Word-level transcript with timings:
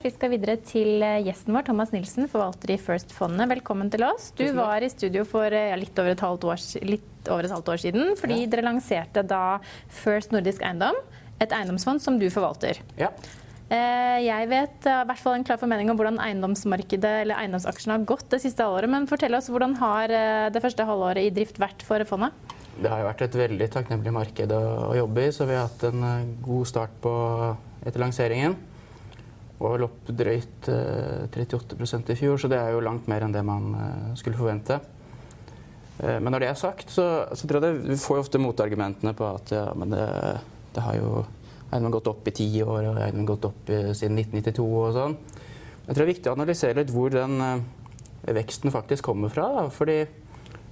Vi 0.00 0.08
skal 0.08 0.30
videre 0.32 0.54
til 0.64 1.02
eh, 1.04 1.18
gjesten 1.26 1.52
vår, 1.52 1.66
Thomas 1.66 1.90
Nilsen, 1.92 2.24
forvalter 2.32 2.70
i 2.72 2.78
First-fondet. 2.80 3.44
Velkommen 3.50 3.90
til 3.92 4.00
oss. 4.06 4.30
Du 4.32 4.46
var 4.56 4.80
i 4.80 4.88
studio 4.88 5.26
for 5.28 5.52
eh, 5.52 5.66
ja, 5.68 5.76
litt, 5.76 5.92
over 6.00 6.14
et 6.14 6.22
halvt 6.24 6.46
år, 6.48 6.62
litt 6.88 7.28
over 7.28 7.44
et 7.44 7.52
halvt 7.52 7.68
år 7.68 7.82
siden, 7.82 8.14
fordi 8.16 8.38
dere 8.48 8.64
lanserte 8.64 9.20
da 9.28 9.58
First 9.92 10.32
Nordisk 10.32 10.64
Eiendom, 10.64 10.96
et 11.36 11.52
eiendomsfond 11.52 12.00
som 12.00 12.16
du 12.16 12.24
forvalter. 12.32 12.80
Ja. 12.96 13.10
Eh, 13.68 14.22
Jeg 14.24 14.48
vet 14.48 14.88
i 14.88 14.96
hvert 15.10 15.20
fall 15.20 15.36
en 15.36 15.44
klar 15.44 15.60
formening 15.60 15.92
om 15.92 16.00
hvordan 16.00 16.16
eiendomsmarkedet 16.30 17.12
eller 17.26 17.44
eiendomsaksjene 17.44 17.98
har 17.98 18.08
gått 18.08 18.24
det 18.32 18.40
siste 18.46 18.64
halvåret, 18.64 18.94
men 18.96 19.10
fortell 19.10 19.36
oss 19.36 19.52
hvordan 19.52 19.76
har 19.82 20.16
det 20.56 20.64
første 20.64 20.88
halvåret 20.88 21.28
i 21.28 21.34
drift 21.42 21.60
vært 21.60 21.84
for 21.84 22.08
fondet? 22.08 22.56
Det 22.80 22.88
har 22.88 23.04
jo 23.04 23.10
vært 23.10 23.28
et 23.28 23.38
veldig 23.42 23.68
takknemlig 23.76 24.16
marked 24.16 24.56
å, 24.56 24.64
jobbe 24.96 25.28
i, 25.28 25.36
så 25.36 25.44
vi 25.44 25.60
har 25.60 25.68
hatt 25.68 25.90
en 25.92 26.36
god 26.40 26.72
start 26.72 26.96
på 27.04 27.14
etter 27.84 28.00
lanseringen. 28.00 28.56
Og 29.60 29.74
vel 29.74 29.84
opp 29.84 30.08
drøyt 30.16 30.70
eh, 30.72 31.26
38% 31.28 32.14
i 32.14 32.16
fjor, 32.16 32.40
så 32.40 32.48
det 32.48 32.60
er 32.60 32.72
jo 32.72 32.84
langt 32.84 33.08
mer 33.12 33.26
enn 33.26 33.34
det 33.34 33.44
man 33.44 33.74
eh, 33.76 34.06
skulle 34.16 34.38
forvente. 34.40 34.80
Eh, 36.00 36.16
men 36.16 36.32
når 36.32 36.44
det 36.44 36.48
er 36.48 36.60
sagt, 36.60 36.88
så, 36.92 37.06
så 37.36 37.48
tror 37.48 37.60
jeg 37.60 37.66
det, 37.66 37.90
vi 37.90 37.98
får 38.00 38.22
ofte 38.22 38.40
motargumentene 38.40 39.12
på 39.16 39.28
at 39.28 39.52
ja, 39.52 39.66
men 39.76 39.92
det, 39.92 40.06
det 40.74 40.86
har 40.86 40.96
jo 40.96 41.12
eiendommen 41.70 41.98
gått 41.98 42.08
opp 42.10 42.30
i 42.30 42.34
ti 42.34 42.48
år, 42.64 42.88
og 42.88 43.02
eiendommen 43.02 43.28
gått 43.28 43.46
opp 43.50 43.68
i, 43.70 43.82
siden 43.96 44.18
1992 44.22 44.64
og 44.70 44.96
sånn. 44.96 45.18
Jeg 45.84 45.92
tror 45.92 46.00
det 46.00 46.06
er 46.06 46.12
viktig 46.14 46.30
å 46.30 46.38
analysere 46.38 46.78
litt 46.80 46.94
hvor 46.94 47.12
den 47.12 47.36
eh, 47.44 48.34
veksten 48.40 48.72
faktisk 48.74 49.06
kommer 49.10 49.32
fra. 49.32 49.46
Da. 49.58 49.68
Fordi 49.74 50.00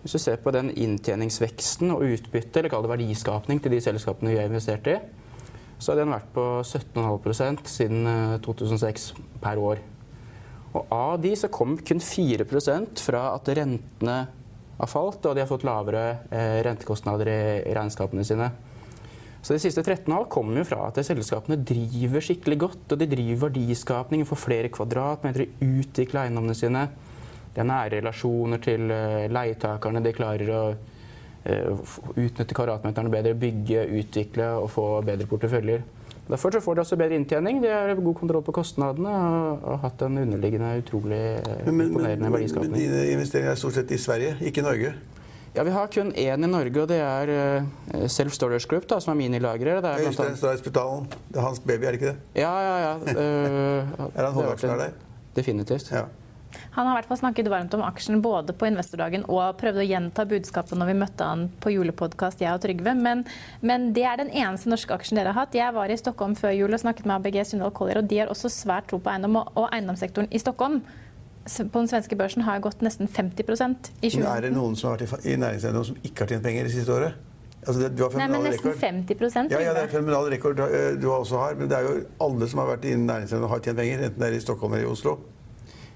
hvis 0.02 0.14
du 0.14 0.23
ser 0.23 0.41
på 0.42 0.52
den 0.55 0.73
inntjeningsveksten 0.73 1.92
og 1.95 2.05
utbytte, 2.06 2.61
eller 2.61 2.73
kall 2.73 2.84
det 2.86 2.92
verdiskapning, 2.92 3.61
til 3.62 3.75
de 3.75 3.80
selskapene 3.84 4.33
vi 4.33 4.41
har 4.41 4.50
investert 4.50 4.89
i, 4.91 4.98
så 5.78 5.92
har 5.92 6.00
den 6.00 6.12
vært 6.12 6.32
på 6.34 6.44
17,5% 6.66 7.70
siden 7.70 8.10
eh, 8.10 8.34
2006 8.44 9.12
per 9.42 9.62
år. 9.62 9.82
Og 10.76 10.90
av 10.92 11.14
de 11.22 11.32
så 11.38 11.50
kom 11.52 11.78
kun 11.80 12.02
4% 12.02 13.02
fra 13.02 13.30
at 13.36 13.48
rentene 13.56 14.18
har 14.78 14.90
falt, 14.90 15.24
og 15.27 15.34
de 15.34 15.42
har 15.42 15.50
fått 15.50 15.67
lavere 15.67 16.05
eh, 16.30 16.58
rentekostnader 16.67 17.30
i, 17.33 17.38
regnskapene 17.78 18.27
sine. 18.27 18.50
Så 19.42 19.55
De 19.55 19.62
siste 19.62 19.83
13 19.84 20.12
år 20.12 20.27
kommer 20.30 20.61
jo 20.61 20.67
fra 20.67 20.88
at 20.88 20.98
selskapene 21.06 21.61
driver 21.62 22.22
skikkelig 22.24 22.58
godt. 22.58 22.92
og 22.92 23.00
De 23.00 23.08
driver 23.08 23.48
verdiskapning, 23.48 24.27
får 24.27 24.42
flere 24.42 24.70
kvadratmeter, 24.74 25.46
utvikler 25.62 26.27
eiendommene 26.27 26.58
sine. 26.58 26.88
De 27.55 27.62
har 27.62 27.70
nære 27.70 28.00
relasjoner 28.00 28.62
til 28.62 28.90
eh, 28.92 29.27
leietakerne. 29.33 30.02
De 30.05 30.14
klarer 30.14 30.52
å 30.52 30.62
eh, 30.74 30.98
utnytte 31.46 32.54
kvadratmeterne 32.56 33.12
bedre, 33.12 33.34
bygge, 33.38 33.84
utvikle 34.00 34.50
og 34.58 34.70
få 34.74 34.88
bedre 35.06 35.28
porteføljer. 35.30 35.86
Derfor 36.28 36.52
så 36.52 36.60
får 36.60 36.74
de 36.74 36.80
også 36.80 36.96
bedre 37.00 37.16
inntjening. 37.16 37.62
De 37.62 37.68
har 37.72 37.94
god 37.96 38.14
kontroll 38.14 38.42
på 38.44 38.52
kostnadene 38.58 39.12
og 39.12 39.62
har 39.64 39.78
hatt 39.86 40.02
en 40.04 40.18
underliggende 40.26 40.74
utrolig 40.82 41.20
imponerende 41.64 42.28
Men, 42.28 42.42
men, 42.52 42.74
dine 42.74 43.06
investeringer 43.14 43.54
er 43.54 43.60
stort 43.60 43.78
sett 43.78 43.94
i 43.96 43.98
Sverige, 44.00 44.36
ikke 44.44 44.60
i 44.60 44.66
Norge. 44.66 44.92
Ja, 45.54 45.62
Vi 45.64 45.70
har 45.70 45.86
kun 45.86 46.12
én 46.12 46.44
i 46.44 46.46
Norge, 46.46 46.82
og 46.82 46.88
det 46.88 47.00
er 47.00 47.30
eh, 47.32 48.06
Self 48.08 48.32
Storage 48.36 48.68
Group, 48.68 48.84
da, 48.90 49.00
som 49.00 49.14
er 49.14 49.16
minilagre. 49.22 49.80
Det 49.80 49.90
er 49.90 50.05
Øystein 50.06 50.36
Stray-hospitalen. 50.36 51.08
Det 51.32 51.40
er 51.40 51.46
hans 51.46 51.60
baby, 51.60 51.84
er 51.84 51.96
det 51.96 52.00
ikke 52.00 52.12
det? 52.12 52.16
Ja, 52.34 52.52
ja, 52.60 52.76
ja. 52.84 52.92
Uh, 52.94 54.08
Er 54.18 54.24
han 54.24 54.32
hovedaksjonær 54.36 54.76
der? 54.84 54.90
Definitivt. 55.36 55.90
Ja. 55.92 56.05
Han 56.77 56.86
har 56.86 56.95
i 56.95 56.98
hvert 57.01 57.09
fall 57.11 57.20
snakket 57.20 57.51
varmt 57.53 57.75
om 57.77 57.83
aksjen 57.85 58.23
både 58.25 58.55
på 58.57 58.69
investordagen 58.70 59.27
og 59.29 59.59
prøvde 59.61 59.83
å 59.83 59.89
gjenta 59.89 60.25
budskapet 60.29 60.79
når 60.79 60.92
vi 60.92 60.98
møtte 61.03 61.27
han 61.27 61.48
på 61.63 61.73
julepodkast, 61.75 62.42
jeg 62.45 62.55
og 62.55 62.63
Trygve. 62.64 62.95
Men, 62.98 63.25
men 63.61 63.91
det 63.97 64.07
er 64.09 64.20
den 64.20 64.33
eneste 64.33 64.73
norske 64.73 64.95
aksjen 64.97 65.20
dere 65.20 65.35
har 65.35 65.47
hatt. 65.47 65.59
Jeg 65.59 65.75
var 65.77 65.92
i 65.92 65.98
Stockholm 66.01 66.36
før 66.39 66.57
jul 66.57 66.73
og 66.73 66.83
snakket 66.83 67.09
med 67.09 67.19
ABG 67.19 67.42
Sundal 67.51 67.75
Collier, 67.77 68.03
og 68.03 68.09
de 68.11 68.23
har 68.23 68.33
også 68.33 68.53
svært 68.53 68.89
tro 68.91 69.01
på 69.03 69.13
eiendom. 69.13 69.41
Og, 69.42 69.53
og 69.59 69.69
eiendomssektoren 69.73 70.31
i 70.33 70.42
Stockholm 70.42 70.83
på 71.48 71.81
den 71.81 71.89
svenske 71.89 72.17
børsen 72.17 72.45
har 72.45 72.61
gått 72.61 72.83
nesten 72.85 73.09
50% 73.09 73.89
i 74.05 74.11
Men 74.19 74.27
er 74.29 74.45
det 74.45 74.53
noen 74.53 74.77
som 74.77 74.92
har 74.92 75.01
vært 75.01 75.25
i 75.25 75.36
næringseiendom 75.41 75.86
som 75.91 75.97
ikke 76.05 76.25
har 76.25 76.35
tjent 76.35 76.45
penger 76.45 76.69
det 76.69 76.75
siste 76.75 76.92
året? 76.92 77.25
Altså, 77.65 77.80
det, 77.83 77.89
du 77.98 78.05
har 78.05 78.15
Nei, 78.20 78.29
men 78.30 78.45
nesten 78.47 78.70
rekord. 78.70 78.83
50 79.09 79.51
Ja, 79.53 79.61
ja, 79.61 79.73
det 79.75 79.86
er 79.86 79.91
fenomenal 79.92 80.29
rekord 80.30 80.61
eh, 80.63 80.92
du 81.01 81.09
også 81.11 81.41
har, 81.42 81.57
men 81.59 81.70
det 81.70 81.79
er 81.79 81.89
jo 81.89 81.97
alle 82.25 82.48
som 82.48 82.63
har 82.63 82.70
vært 82.75 82.86
innen 82.89 83.09
næringseiendom 83.09 83.51
har 83.51 83.65
tjent 83.65 83.80
penger, 83.80 84.05
enten 84.07 84.23
det 84.23 84.29
er 84.29 84.36
i 84.36 84.45
Stockholm 84.45 84.77
eller 84.77 84.86
i 84.86 84.92
Oslo. 84.92 85.17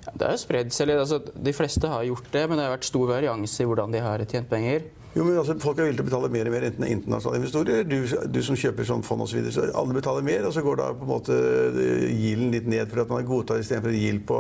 Det 0.09 0.27
er 0.27 0.35
jo 0.35 0.41
spredd 0.43 0.75
seg 0.75 0.91
litt. 0.91 0.99
Altså, 1.03 1.21
de 1.21 1.55
fleste 1.55 1.91
har 1.91 2.03
gjort 2.09 2.33
det, 2.35 2.43
men 2.49 2.59
det 2.59 2.67
har 2.67 2.75
vært 2.75 2.89
stor 2.89 3.07
varianse 3.13 3.63
i 3.63 3.69
hvordan 3.69 3.95
de 3.95 4.03
har 4.03 4.25
tjent 4.27 4.51
penger. 4.51 4.89
Jo, 5.13 5.27
men 5.27 5.37
altså, 5.37 5.55
Folk 5.61 5.79
er 5.79 5.91
villige 5.91 6.01
til 6.01 6.07
å 6.07 6.09
betale 6.09 6.33
mer 6.33 6.49
og 6.49 6.55
mer, 6.55 6.67
enten 6.67 6.83
det 6.83 6.89
er 6.89 6.97
internasjonale 6.97 7.41
investorer, 7.43 7.87
du, 7.87 7.97
du 8.33 8.41
som 8.45 8.59
kjøper 8.59 8.89
sånn 8.89 9.05
fond 9.07 9.25
osv. 9.25 9.35
Så, 9.35 9.39
videre, 9.39 9.55
så 9.55 9.79
alle 9.79 9.97
betaler 9.99 10.27
mer, 10.27 10.47
og 10.49 10.55
så 10.57 10.65
går 10.65 10.81
da 10.81 10.91
på 10.97 11.07
en 11.07 11.13
måte 11.13 11.39
gilden 11.39 12.23
yielden 12.23 12.55
litt 12.55 12.71
ned 12.71 12.93
for 12.93 13.05
at 13.05 13.13
man 13.13 13.27
godtar 13.29 13.61
istedenfor 13.61 13.93
en 13.93 14.01
yield 14.01 14.25
på 14.29 14.39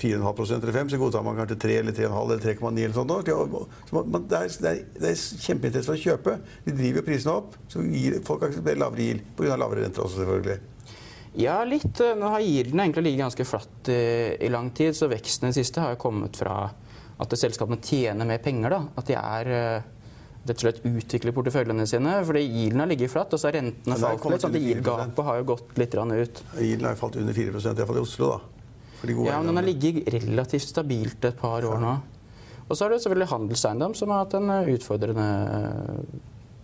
4,5 0.00 0.62
eller 0.62 0.72
5 0.72 0.90
så 0.90 0.98
godtar 0.98 1.22
man 1.22 1.36
kanskje 1.36 1.58
3 1.60 1.78
eller 1.82 1.92
3,5 1.92 2.24
eller 2.24 2.38
3,9 2.38 2.84
eller 2.84 2.94
sånt. 2.94 3.70
Så 3.90 3.94
man, 3.96 4.26
det, 4.28 4.38
er, 4.38 4.54
det, 4.62 4.70
er, 4.70 5.08
er 5.10 5.44
kjempeinteresse 5.44 5.90
for 5.90 5.98
å 5.98 6.04
kjøpe. 6.04 6.36
De 6.64 6.74
driver 6.76 7.02
jo 7.02 7.06
prisene 7.06 7.34
opp, 7.36 7.56
så 7.68 7.84
gir 7.84 8.20
folk 8.26 8.46
aksepterer 8.48 8.80
lavere 8.80 9.06
yield 9.06 9.26
pga. 9.36 9.58
lavere 9.60 9.84
renter 9.84 10.06
også, 10.06 10.22
selvfølgelig. 10.22 10.58
Ja, 11.38 11.60
litt. 11.64 12.00
eh, 12.00 12.16
Nå 12.18 12.32
har 12.32 12.40
yielden 12.42 12.80
egentlig 12.80 13.04
ligget 13.06 13.24
ganske 13.26 13.46
flatt 13.46 13.88
i, 13.92 14.00
i 14.40 14.48
lang 14.50 14.70
tid, 14.74 14.96
så 14.96 15.08
veksten 15.10 15.48
i 15.48 15.52
det 15.52 15.60
siste 15.60 15.80
har 15.84 15.94
jo 15.94 16.02
kommet 16.02 16.36
fra 16.40 16.70
at 17.20 17.34
selskapene 17.38 17.80
tjener 17.84 18.26
mer 18.26 18.38
penger. 18.42 18.70
da. 18.70 18.80
At 18.98 19.06
de 19.10 19.16
er 19.18 19.50
eh, 19.54 19.88
rett 20.48 20.56
og 20.56 20.64
slett 20.64 20.80
utvikler 20.88 21.34
porteføljene 21.36 21.86
sine. 21.86 22.24
fordi 22.24 22.42
yielden 22.46 22.80
har 22.80 22.90
ligget 22.90 23.12
flatt, 23.12 23.34
og 23.34 23.40
så 23.40 23.50
har 23.50 23.58
rentene 23.60 23.98
falt 24.00 24.24
litt. 24.24 24.40
Så 24.40 24.48
at 24.48 24.56
Yield-gapet 24.60 25.24
har 25.28 25.42
jo 25.42 25.44
gått 25.52 25.76
litt 25.78 25.94
ut. 25.94 26.42
Yielden 26.58 26.88
har 26.88 26.96
jo 26.96 27.00
falt 27.02 27.20
under 27.20 27.36
4 27.36 27.60
iallfall 27.60 28.00
i 28.00 28.06
Oslo, 28.06 28.30
da. 28.30 28.40
Ja, 29.00 29.38
men 29.40 29.46
den 29.48 29.56
har 29.56 29.64
ligget 29.64 30.08
relativt 30.12 30.68
stabilt 30.68 31.24
et 31.24 31.38
par 31.40 31.64
år 31.64 31.78
nå. 31.80 31.94
Og 32.68 32.76
så 32.76 32.84
er 32.86 32.92
det 32.92 33.00
selvfølgelig 33.02 33.30
handelseiendom, 33.32 33.94
som 33.98 34.12
har 34.12 34.24
hatt 34.24 34.34
en 34.38 34.50
eh, 34.54 34.68
utfordrende 34.76 35.28
eh, 35.56 36.20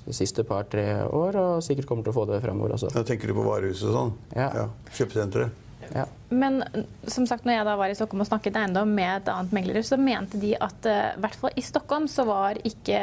de 0.07 0.15
siste 0.15 0.45
par-tre 0.47 0.87
år, 1.11 1.37
og 1.41 1.63
sikkert 1.67 1.89
kommer 1.91 2.07
til 2.07 2.15
å 2.15 2.19
få 2.21 2.27
det 2.31 2.41
fremover 2.45 2.77
også. 2.77 2.93
Da 2.95 3.03
tenker 3.07 3.31
du 3.31 3.37
på 3.37 3.47
varehuset 3.47 3.89
og 3.91 3.97
sånn? 3.97 4.13
Ja. 4.39 4.69
Kjøpesentre. 4.95 5.49
Ja. 5.95 6.05
Men 6.29 6.65
som 7.07 7.27
sagt, 7.27 7.45
når 7.47 7.61
jeg 7.61 7.67
da 7.69 7.75
var 7.79 7.91
i 7.93 7.95
Stockholm 7.95 8.25
og 8.25 8.29
snakket 8.29 8.57
eiendom 8.59 8.91
med 8.97 9.21
et 9.21 9.29
annet 9.31 9.53
megler, 9.55 9.83
så 9.87 9.99
mente 10.01 10.41
de 10.43 10.55
at 10.59 10.87
eh, 10.91 11.13
i 11.15 11.23
hvert 11.23 11.39
fall 11.39 11.59
i 11.59 11.63
Stockholm 11.63 12.09
så 12.11 12.25
var, 12.27 12.59
ikke, 12.67 12.99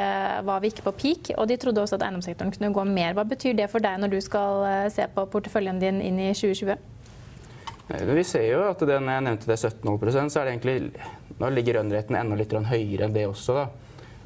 var 0.48 0.64
vi 0.64 0.72
ikke 0.74 0.86
på 0.90 0.96
peak, 1.04 1.32
og 1.38 1.48
de 1.52 1.58
trodde 1.62 1.84
også 1.84 2.00
at 2.00 2.08
eiendomssektoren 2.08 2.52
kunne 2.56 2.74
gå 2.76 2.86
mer. 2.90 3.16
Hva 3.18 3.24
betyr 3.28 3.56
det 3.60 3.70
for 3.72 3.84
deg 3.84 4.02
når 4.04 4.12
du 4.16 4.20
skal 4.24 4.66
eh, 4.68 4.90
se 4.94 5.08
på 5.16 5.28
porteføljen 5.32 5.80
din 5.84 6.02
inn 6.04 6.20
i 6.20 6.32
2020? 6.36 6.76
Eh, 7.94 8.04
Vi 8.20 8.26
ser 8.28 8.50
jo 8.52 8.66
at 8.68 8.84
den 8.88 9.12
jeg 9.12 9.28
nevnte 9.30 9.52
det 9.52 9.60
17,5% 9.60 10.34
så 10.34 10.42
er 10.42 10.50
det 10.50 10.58
egentlig 10.58 10.80
Nå 11.40 11.50
ligger 11.50 11.80
rønnretten 11.80 12.16
enda 12.16 12.36
litt 12.38 12.52
høyere 12.54 13.08
enn 13.08 13.16
det 13.16 13.24
også. 13.26 13.56
da. 13.58 13.64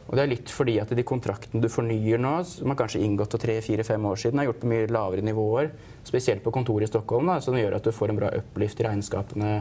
Og 0.07 0.15
det 0.15 0.23
er 0.23 0.29
litt 0.31 0.51
fordi 0.53 0.77
at 0.79 0.91
de 0.95 1.03
kontraktene 1.07 1.59
du 1.63 1.67
fornyer 1.71 2.21
nå, 2.21 2.37
som 2.47 2.71
har 2.71 2.79
kanskje 2.79 3.01
inngått 3.03 3.33
for 3.35 3.43
tre-fire-fem 3.43 4.05
år 4.07 4.21
siden, 4.21 4.39
er 4.39 4.47
gjort 4.47 4.61
på 4.61 4.69
mye 4.71 4.87
lavere 4.87 5.25
nivåer. 5.25 5.73
Spesielt 6.07 6.45
på 6.45 6.53
kontoret 6.55 6.87
i 6.87 6.91
Stockholm, 6.91 7.27
da, 7.27 7.41
som 7.43 7.57
gjør 7.59 7.75
at 7.75 7.87
du 7.87 7.91
får 7.95 8.13
en 8.13 8.21
bra 8.21 8.31
uplift 8.37 8.79
i 8.79 8.87
regnskapene 8.87 9.51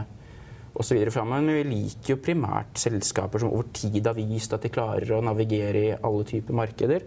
osv. 0.79 1.01
framover. 1.11 1.43
Men 1.43 1.59
vi 1.59 1.65
liker 1.73 2.13
jo 2.13 2.19
primært 2.23 2.79
selskaper 2.79 3.43
som 3.43 3.51
over 3.51 3.67
tid 3.75 4.07
har 4.07 4.15
vist 4.15 4.55
at 4.55 4.63
de 4.63 4.71
klarer 4.71 5.17
å 5.17 5.23
navigere 5.25 5.83
i 5.83 5.97
alle 5.97 6.27
typer 6.27 6.55
markeder. 6.55 7.03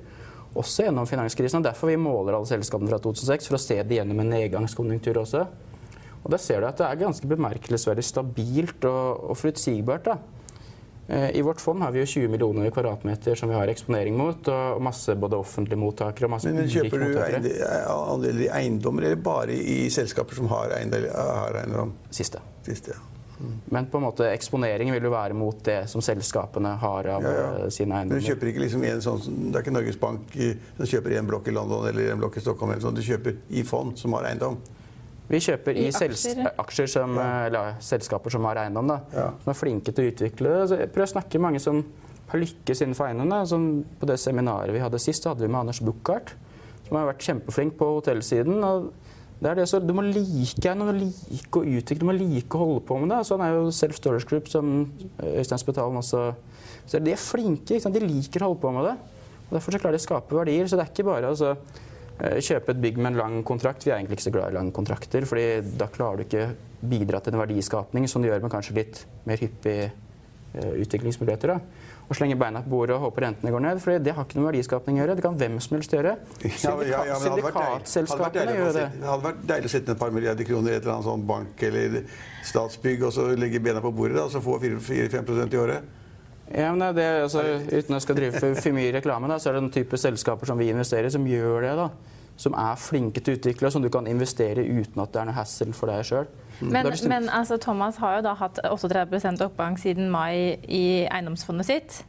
også 0.50 0.84
gjennom 0.84 1.06
finanskrisen. 1.06 1.62
og 1.62 1.64
Derfor 1.64 1.88
vi 1.88 1.96
måler 1.96 2.34
alle 2.34 2.46
selskapene 2.46 2.90
fra 2.90 2.98
2006, 2.98 3.46
for 3.46 3.56
å 3.56 3.62
se 3.62 3.82
det 3.82 3.96
gjennom 3.96 4.20
en 4.20 4.32
nedgangskonjunktur 4.34 5.22
også. 5.22 5.46
Og 6.24 6.30
Der 6.30 6.38
ser 6.38 6.60
du 6.60 6.66
at 6.66 6.76
det 6.76 6.86
er 6.86 7.06
ganske 7.06 7.26
bemerkelsesverdig 7.26 8.04
stabilt 8.04 8.84
og, 8.84 9.30
og 9.30 9.36
forutsigbart. 9.38 10.04
da. 10.04 10.18
Eh, 11.10 11.36
I 11.36 11.42
vårt 11.42 11.60
fond 11.60 11.82
har 11.82 11.90
vi 11.90 11.98
jo 12.04 12.06
20 12.06 12.28
millioner 12.30 12.70
kvadratmeter 12.70 13.34
som 13.34 13.48
vi 13.50 13.54
har 13.58 13.66
eksponering 13.72 14.14
mot, 14.16 14.46
og 14.48 14.82
masse 14.82 15.14
både 15.18 15.38
offentlige 15.42 15.78
mottakere 15.80 16.28
og 16.28 16.30
masse 16.36 16.46
Men, 16.46 16.60
men 16.62 16.68
Kjøper 16.70 17.02
du 17.02 17.18
andeler 18.14 18.44
i 18.44 18.50
eiendommer, 18.60 19.08
eller 19.08 19.16
bare 19.24 19.56
i 19.58 19.88
selskaper 19.90 20.38
som 20.38 20.46
har 20.52 20.70
eiendel- 20.78 21.08
har 21.10 21.56
eiendom? 21.64 21.92
Siste. 22.14 22.38
Siste, 22.62 22.94
ja. 22.94 23.06
Men 23.72 23.86
på 23.88 23.96
en 23.96 24.04
måte 24.04 24.26
eksponeringen 24.28 24.92
vil 24.92 25.06
jo 25.08 25.10
være 25.14 25.32
mot 25.34 25.62
det 25.64 25.78
som 25.88 26.02
selskapene 26.04 26.74
har 26.78 27.06
av 27.08 27.22
Ja, 27.24 27.30
ja. 27.32 27.64
eh, 27.64 27.68
sine 27.72 27.88
Men 27.88 28.08
du 28.10 28.14
eiendommer. 28.14 28.26
kjøper 28.34 28.50
ikke 28.52 28.60
liksom 28.66 28.84
en 28.84 29.00
sånn, 29.00 29.22
Det 29.50 29.56
er 29.56 29.62
ikke 29.64 29.72
Norges 29.72 29.96
Bank 29.96 30.20
som 30.76 30.86
kjøper 30.86 31.16
en 31.18 31.26
blokk 31.26 31.48
i 31.48 31.54
London 31.56 31.88
eller 31.88 32.12
en 32.12 32.20
blokk 32.20 32.36
i 32.36 32.40
Stockholm. 32.44 32.70
Eller 32.72 32.82
sånn. 32.82 32.94
Du 32.94 33.00
kjøper 33.02 33.36
i 33.50 33.62
fond 33.62 33.96
som 33.98 34.12
har 34.12 34.24
eiendom. 34.28 34.58
Vi 35.30 35.38
kjøper 35.38 35.76
i, 35.78 35.86
I 35.86 35.92
sels 35.94 36.24
aksjer. 36.26 36.48
aksjer 36.58 36.88
som, 36.90 37.16
eh, 37.18 37.46
eller 37.46 37.76
selskaper 37.80 38.30
som 38.34 38.44
har 38.48 38.56
eiendom, 38.64 38.88
da, 38.90 39.00
Ja. 39.14 39.30
som 39.44 39.50
er 39.52 39.58
flinke 39.58 39.94
til 39.94 40.04
å 40.04 40.12
utvikle 40.12 40.48
det. 40.48 40.60
Altså, 40.64 40.76
prøver 40.90 41.06
å 41.06 41.12
snakke 41.14 41.32
med 41.38 41.46
mange 41.52 41.60
som 41.60 41.84
har 42.28 42.40
lykkes 42.40 42.82
innenfor 42.82 43.06
eiendom. 43.08 43.46
Som 43.46 43.84
på 44.00 44.06
det 44.06 44.18
seminaret 44.18 44.72
vi 44.72 44.80
hadde 44.82 44.98
sist, 44.98 45.22
så 45.22 45.30
hadde 45.34 45.40
vi 45.46 45.48
med 45.48 45.60
Anders 45.60 45.80
Buchardt, 45.80 46.34
som 46.88 46.96
har 46.96 47.12
vært 47.12 47.22
kjempeflink 47.22 47.76
på 47.78 47.86
hotellsiden. 48.02 48.62
Og 48.64 48.92
det 49.40 49.50
er 49.52 49.54
det, 49.54 49.68
så 49.68 49.78
du 49.84 49.92
må 49.94 50.02
like 50.02 50.60
eiendom, 50.68 50.88
du 50.88 50.92
må 50.92 51.12
like 51.30 51.50
å 51.60 51.64
utvikle, 51.64 52.00
du 52.00 52.06
må 52.06 52.18
like 52.18 52.48
å 52.50 52.58
holde 52.66 52.80
på 52.86 52.98
med 53.00 53.08
det. 53.10 53.20
Så 53.26 53.38
han 53.38 53.46
er 53.46 53.54
jo 53.54 53.70
Self 53.70 53.94
Storage 53.96 54.26
Group, 54.26 54.48
som 54.48 54.90
Øystein 55.22 55.58
Spetalen 55.58 55.96
også 55.96 56.34
så 56.90 56.98
De 57.04 57.12
er 57.12 57.16
flinke, 57.16 57.76
ikke 57.76 57.82
sant? 57.82 57.94
de 57.94 58.00
liker 58.00 58.40
å 58.42 58.48
holde 58.50 58.60
på 58.60 58.72
med 58.74 58.84
det. 58.84 58.96
Og 59.50 59.52
Derfor 59.60 59.70
så 59.72 59.78
klarer 59.78 59.92
de 59.94 60.00
å 60.02 60.08
skape 60.08 60.34
verdier. 60.34 60.64
Så 60.66 60.76
det 60.76 60.80
er 60.88 60.90
ikke 60.90 61.04
bare 61.06 61.28
altså, 61.30 61.50
eh, 61.52 61.56
kjøpe 62.20 62.74
et 62.74 62.82
bygg 62.82 62.98
med 63.00 63.12
en 63.12 63.20
lang 63.20 63.38
kontrakt. 63.46 63.86
Vi 63.86 63.92
er 63.92 63.98
egentlig 63.98 64.18
ikke 64.18 64.28
så 64.28 64.34
glad 64.34 64.52
i 64.52 64.58
lange 64.58 64.74
kontrakter, 64.76 65.26
fordi 65.28 65.76
da 65.80 65.88
klarer 65.92 66.20
du 66.20 66.26
ikke 66.26 66.50
bidra 66.90 67.20
til 67.20 67.34
en 67.34 67.42
verdiskapning 67.42 68.08
som 68.08 68.22
du 68.22 68.28
gjør 68.28 68.42
med 68.44 68.52
kanskje 68.52 68.76
litt 68.76 69.04
mer 69.28 69.40
hyppige 69.40 69.90
eh, 69.90 70.72
utviklingsmuligheter. 70.82 71.54
Da. 71.54 71.86
Og 72.10 72.18
slenge 72.18 72.38
beina 72.38 72.62
på 72.64 72.72
bordet 72.72 72.96
og 72.96 73.04
håpe 73.04 73.22
rentene 73.22 73.52
går 73.54 73.62
ned, 73.62 73.80
for 73.82 74.02
det 74.02 74.14
har 74.16 74.26
ikke 74.26 74.40
noe 74.40 74.48
verdiskapning 74.48 74.96
å 74.98 75.04
gjøre. 75.04 75.14
Det 75.18 75.22
kan 75.22 75.36
hvem 75.38 75.60
som 75.62 75.76
helst 75.76 75.92
gjøre. 75.94 76.12
Syndikatselskapene 76.42 78.56
gjør 78.56 78.72
det. 78.74 78.86
Det 78.96 79.08
hadde 79.12 79.26
vært 79.28 79.44
deilig 79.52 79.70
å 79.70 79.72
sitte 79.76 79.94
et 79.94 80.00
par 80.00 80.10
milliarder 80.16 80.48
kroner 80.48 80.72
i 80.72 80.74
et 80.74 80.82
eller 80.82 80.96
annet 80.96 81.06
sånn 81.06 81.22
bank 81.28 81.62
eller 81.68 82.00
Statsbygg 82.50 83.04
og 83.06 83.12
så 83.14 83.28
legge 83.38 83.62
bena 83.62 83.80
på 83.84 83.94
bordet 83.94 84.18
da, 84.18 84.26
og 84.26 84.32
så 84.34 84.42
få 84.42 84.58
4-5% 84.58 85.54
i 85.54 85.60
året. 85.60 85.99
Ja, 86.50 86.70
men 86.74 86.82
det 86.96 87.04
altså, 87.24 87.44
uten 87.70 87.94
å 87.94 88.00
skal 88.02 88.16
drive 88.18 88.40
for, 88.42 88.56
for 88.58 88.74
mye 88.74 88.90
reklame, 88.96 89.28
da, 89.30 89.36
så 89.38 89.50
er 89.50 89.58
det 89.58 89.64
noen 89.66 89.74
type 89.74 89.98
selskaper 90.00 90.50
som 90.50 90.58
vi 90.58 90.70
investerer 90.72 91.06
i, 91.06 91.12
som 91.14 91.26
gjør 91.28 91.66
det. 91.66 91.74
da. 91.78 91.90
Som 92.40 92.54
er 92.56 92.78
flinke 92.80 93.20
til 93.20 93.34
å 93.34 93.38
utvikle, 93.38 93.70
som 93.70 93.82
du 93.84 93.90
kan 93.92 94.06
investere 94.08 94.64
i 94.64 94.78
uten 94.80 95.02
at 95.02 95.12
det 95.12 95.20
er 95.20 95.28
noe 95.28 95.36
hassle 95.36 95.74
for 95.76 95.92
deg 95.92 96.06
sjøl. 96.08 96.30
Men, 96.60 96.88
men 97.08 97.28
altså, 97.32 97.56
Thomas 97.60 97.98
har 98.00 98.18
jo 98.18 98.22
da 98.26 98.32
hatt 98.36 98.58
38% 98.64 99.44
oppgang 99.46 99.76
siden 99.80 100.08
mai 100.12 100.56
i 100.68 101.04
eiendomsfondet 101.08 101.68
sitt. 101.68 102.00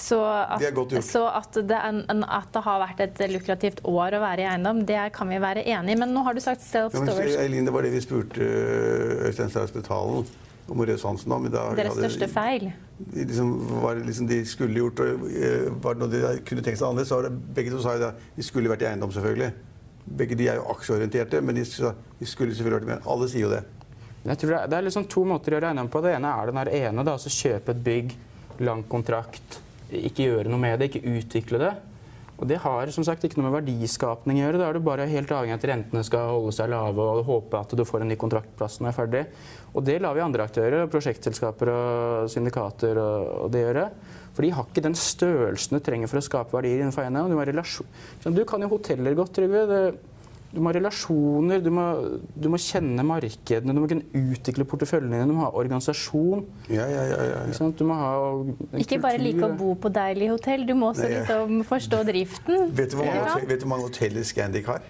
Så 0.00 0.18
at, 0.26 0.58
så 1.06 1.20
at, 1.30 1.54
det, 1.54 1.76
er 1.76 2.00
en- 2.10 2.24
at 2.26 2.48
det 2.52 2.62
har 2.66 2.80
vært 2.82 3.00
et 3.04 3.20
lukrativt 3.30 3.84
år 3.86 4.16
å 4.18 4.22
være 4.24 4.42
i 4.42 4.48
eiendom, 4.50 4.80
det 4.88 4.98
kan 5.14 5.28
vi 5.30 5.38
være 5.38 5.62
enig 5.70 5.94
i. 5.94 5.98
Men 6.00 6.10
nå 6.16 6.24
har 6.26 6.34
du 6.34 6.40
sagt 6.42 6.64
Ja, 6.66 6.88
men 6.88 7.04
self-storage. 7.06 7.36
Eileen, 7.44 7.68
det 7.68 7.72
var 7.76 7.86
det 7.86 7.92
vi 7.94 8.00
spurte 8.02 8.42
øh, 8.42 9.28
Øystein 9.28 9.52
Strauss 9.54 9.70
Betalen 9.76 10.26
og 10.68 10.76
Moreus 10.78 11.02
Hansen 11.04 11.30
da. 11.30 11.38
Men 11.38 11.52
da 11.52 11.64
Deres 11.76 11.94
Hadde- 11.94 12.08
største 12.08 12.28
feil. 12.32 12.72
de 12.98 13.24
liksom, 13.26 13.52
var 13.82 13.94
det 13.98 14.06
liksom 14.06 14.26
de 14.28 14.38
skulle 14.46 14.74
gjort, 14.80 15.00
og 15.00 15.28
øh, 15.28 15.70
var 15.84 15.94
det 15.94 16.00
noe 16.04 16.10
de 16.14 16.40
kunne 16.46 16.62
tenkt 16.64 16.78
seg 16.78 16.88
annerledes, 16.88 17.08
så 17.08 17.20
var 17.20 17.28
det, 17.28 17.54
begge 17.54 17.70
to 17.74 17.80
sa 17.82 17.94
jo 17.96 18.04
det. 18.06 18.12
De 18.36 18.42
skulle 18.42 18.70
vært 18.72 18.82
i 18.82 18.90
eiendom, 18.92 19.12
selvfølgelig. 19.12 19.52
Begge 20.16 20.36
de 20.36 20.48
er 20.48 20.56
jo 20.60 20.66
aksjeorienterte, 20.74 21.40
men 21.42 21.54
de, 21.56 21.64
de 21.64 22.26
skulle 22.28 22.54
selvfølgelig 22.54 22.80
vært 22.80 22.90
med. 22.94 23.06
Alle 23.08 23.28
sier 23.28 23.46
jo 23.46 23.50
det. 23.50 23.62
Jeg 24.24 24.38
tror 24.40 24.50
det 24.54 24.58
er, 24.62 24.68
det 24.72 24.76
er 24.78 24.86
liksom 24.86 25.04
to 25.12 25.24
måter 25.28 25.52
å 25.52 25.58
gjøre 25.58 25.68
eiendom 25.72 25.88
på. 25.92 26.00
Det 26.04 26.14
ene 26.16 26.30
er 26.32 26.52
den 26.52 26.68
ene, 26.80 27.04
da, 27.04 27.12
altså 27.18 27.28
kjøpe 27.32 27.74
et 27.74 27.82
bygg, 27.84 28.14
lang 28.64 28.84
kontrakt, 28.88 29.58
ikke 29.90 30.28
gjøre 30.30 30.48
noe 30.48 30.60
med 30.62 30.78
det, 30.80 30.90
ikke 30.92 31.04
utvikle 31.18 31.58
det. 31.60 31.72
Og 32.34 32.48
det 32.50 32.58
har 32.64 32.90
som 32.90 33.04
sagt 33.06 33.22
ikke 33.26 33.38
noe 33.38 33.46
med 33.46 33.60
verdiskapning 33.60 34.40
å 34.40 34.46
gjøre. 34.46 34.60
Da 34.60 34.68
er 34.68 34.76
du 34.76 34.86
bare 34.86 35.06
helt 35.10 35.30
avhengig 35.30 35.54
av 35.54 35.60
at 35.60 35.68
rentene 35.70 36.02
skal 36.06 36.32
holde 36.32 36.54
seg 36.56 36.72
lave 36.72 37.04
og 37.04 37.28
håpe 37.28 37.60
at 37.60 37.74
du 37.78 37.84
får 37.86 38.02
en 38.02 38.10
ny 38.10 38.16
kontraktplass 38.20 38.80
når 38.80 38.88
du 38.88 38.90
er 38.90 38.96
ferdig. 38.96 39.22
Og 39.74 39.86
det 39.86 40.00
lar 40.02 40.16
vi 40.16 40.24
andre 40.24 40.46
aktører, 40.48 40.88
prosjektselskaper 40.90 41.70
og 41.70 42.32
syndikater 42.32 42.98
og, 42.98 43.28
og 43.44 43.54
det 43.54 43.62
gjøre. 43.62 43.86
For 44.34 44.42
de 44.42 44.50
har 44.56 44.66
ikke 44.66 44.82
den 44.82 44.98
størrelsen 44.98 45.78
du 45.78 45.84
trenger 45.86 46.10
for 46.10 46.18
å 46.18 46.26
skape 46.26 46.56
verdier 46.56 46.82
innenfor 46.82 47.06
eiendom. 47.06 47.30
Du, 47.30 48.34
du 48.34 48.42
kan 48.48 48.66
jo 48.66 48.72
hoteller 48.74 49.14
godt, 49.18 49.36
Trygve. 49.38 49.84
Du 50.54 50.60
må 50.62 50.70
ha 50.70 50.74
relasjoner, 50.76 51.62
du 51.64 51.70
må, 51.74 51.84
du 52.38 52.46
må 52.52 52.58
kjenne 52.62 53.02
markedene, 53.06 53.74
du 53.74 53.80
må 53.82 53.88
kunne 53.90 54.06
utvikle 54.34 54.66
porteføljene 54.70 55.16
dine, 55.18 55.26
du 55.32 55.34
må 55.34 55.48
ha 55.48 55.50
organisasjon. 55.58 56.44
Ja, 56.70 56.84
ja, 56.86 57.02
ja, 57.10 57.16
ja, 57.32 57.40
Ikke, 57.48 57.56
sant? 57.58 57.78
Du 57.80 57.88
må 57.88 57.96
ha 57.98 58.12
en 58.30 58.82
Ikke 58.84 59.00
bare 59.02 59.18
like 59.18 59.42
å 59.48 59.50
bo 59.58 59.72
på 59.82 59.90
deilig 59.94 60.30
hotell, 60.36 60.66
du 60.68 60.76
må 60.78 60.92
også 60.92 61.10
liksom 61.10 61.64
forstå 61.66 62.04
driften. 62.10 62.68
Vet 62.78 62.94
du 62.94 63.00
hvor 63.00 63.08
mange, 63.10 63.24
hotell- 63.26 63.48
vet 63.50 63.64
du 63.64 63.66
hvor 63.66 63.72
mange 63.74 63.88
hoteller 63.90 64.28
Scandic 64.30 64.70
har? 64.70 64.86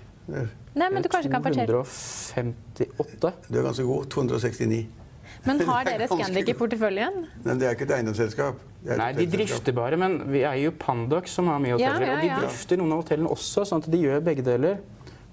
Nei, 0.75 0.89
men 0.91 1.03
du 1.05 1.09
kanskje 1.13 1.31
kan 1.33 1.43
fortelle. 1.45 1.67
258. 1.69 3.33
Du 3.49 3.59
er 3.59 3.67
ganske 3.71 3.85
god. 3.89 4.07
269. 4.11 4.85
Men 5.45 5.61
har 5.69 5.85
er 5.85 5.99
dere 5.99 6.09
Scandic 6.09 6.49
i 6.49 6.55
porteføljen? 6.57 7.19
Nei, 7.45 7.57
det 7.61 7.69
er 7.69 7.77
ikke 7.77 7.87
et 7.89 7.95
eiendomsselskap. 7.99 8.61
Et 8.85 8.99
Nei, 9.01 9.11
de 9.17 9.27
drifter 9.33 9.77
bare, 9.77 9.97
men 10.01 10.19
vi 10.29 10.43
eier 10.45 10.67
jo 10.67 10.73
Pandox, 10.81 11.33
som 11.39 11.49
har 11.49 11.61
mye 11.63 11.77
hoteller. 11.77 12.05
Ja, 12.05 12.17
ja, 12.17 12.17
Og 12.17 12.25
de 12.25 12.49
drifter 12.49 12.81
noen 12.81 12.93
av 12.97 13.03
hotellene 13.05 13.33
også, 13.33 13.65
sånn 13.69 13.85
at 13.85 13.89
de 13.93 14.01
gjør 14.03 14.25
begge 14.25 14.45
deler. 14.45 14.81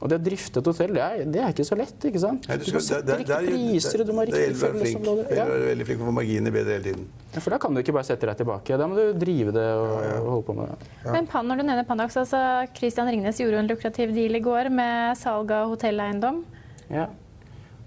Og 0.02 0.10
det 0.10 0.18
å 0.18 0.24
drifte 0.26 0.58
et 0.60 0.66
hotell, 0.66 0.94
det 0.98 1.02
er, 1.06 1.26
det 1.30 1.42
er 1.44 1.52
ikke 1.54 1.66
så 1.68 1.76
lett, 1.78 2.06
ikke 2.10 2.20
sant? 2.20 2.48
Nei, 2.50 2.56
Du 2.58 2.72
må 2.74 2.80
sette 2.82 3.06
der- 3.06 3.24
der- 3.24 3.46
priser, 3.46 4.02
og 4.02 4.08
du 4.08 4.14
må 4.14 4.24
ha 4.24 4.26
riktige 4.26 4.56
følelsesområder. 4.58 5.28
Det 5.30 5.38
Ja. 5.38 5.46
gjelder 5.46 5.54
å 5.54 5.60
være 5.62 5.76
veldig 5.76 5.86
flink 5.86 6.00
på 6.00 6.04
å 6.04 6.10
få 6.10 6.16
marginene 6.18 6.52
bedre 6.56 6.72
hele 6.74 6.84
tiden. 6.84 7.06
Ja, 7.36 7.40
for 7.40 7.50
da 7.52 7.58
kan 7.60 7.74
du 7.76 7.82
ikke 7.84 7.94
bare 7.94 8.04
sette 8.04 8.26
deg 8.26 8.38
tilbake. 8.38 8.78
Da 8.78 8.88
må 8.88 8.96
du 8.96 9.14
drive 9.14 9.52
det 9.54 9.68
og, 9.78 9.92
og 10.26 10.30
holde 10.32 10.46
på 10.50 10.56
med 10.56 10.70
det. 10.70 11.12
Men 11.12 11.28
Pan, 11.28 11.46
når 11.48 11.58
du 11.58 11.64
nevner 11.64 11.86
Pandax, 11.86 12.16
altså 12.18 12.68
Christian 12.74 13.08
Ringnes 13.08 13.38
gjorde 13.38 13.52
jo 13.54 13.60
en 13.60 13.68
lukrativ 13.70 14.14
deal 14.16 14.36
i 14.36 14.40
går 14.42 14.72
med 14.72 15.18
salg 15.18 15.52
av 15.52 15.70
hotelleiendom. 15.70 16.44
Ja. 16.90 17.06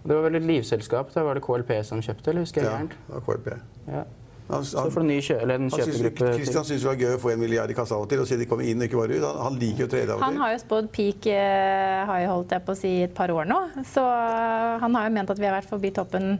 Det 0.06 0.14
var 0.14 0.22
vel 0.30 0.36
et 0.36 0.42
livselskap. 0.46 1.12
Da 1.12 1.24
var 1.24 1.34
det 1.34 1.42
KLP 1.42 1.82
som 1.84 2.00
kjøpte, 2.00 2.28
eller 2.28 2.42
husker 2.44 2.62
jeg 2.62 2.70
Ja, 2.70 2.78
det 2.78 2.96
var 3.08 3.20
KLP. 3.22 3.58
Ja. 3.88 4.04
Han, 4.48 4.64
Så 4.68 4.76
han, 4.76 4.90
for 4.92 5.00
en 5.00 5.08
ny 5.08 5.20
kjø 5.24 5.38
eller 5.40 5.56
en 5.56 5.70
kjøpegruppe 5.72 6.32
syns 6.44 6.68
det 6.68 6.80
var 6.84 6.98
gøy 7.00 7.14
å 7.14 7.20
få 7.22 7.30
en 7.32 7.40
milliard 7.40 7.70
i 7.72 7.76
kassa 7.76 7.96
av 7.96 8.04
og 8.04 8.10
til 8.10 8.20
og 8.20 8.28
se 8.28 8.36
de 8.36 8.48
kommer 8.48 8.68
inn 8.68 8.82
og 8.82 8.90
ikke 8.90 8.98
bare 9.00 9.16
ut. 9.16 9.24
Han, 9.24 9.38
han 9.46 9.56
liker 9.62 9.84
jo 9.84 9.88
å 9.88 9.92
trade 9.94 10.04
av 10.04 10.18
og 10.18 10.20
til. 10.20 10.26
Han 10.26 10.42
har 10.42 10.52
jo 10.52 10.58
spådd 10.60 10.90
peak 10.92 11.30
eh, 11.32 12.02
har 12.10 12.26
holdt 12.28 12.52
jeg 12.52 12.66
på 12.66 12.74
å 12.74 12.78
si, 12.82 12.92
et 13.06 13.16
par 13.16 13.32
år 13.32 13.48
nå. 13.48 13.62
Så 13.88 14.04
eh, 14.04 14.74
han 14.84 15.00
har 15.00 15.08
jo 15.08 15.16
ment 15.16 15.32
at 15.32 15.40
vi 15.40 15.48
har 15.48 15.56
vært 15.56 15.70
forbi 15.70 15.94
toppen 15.96 16.36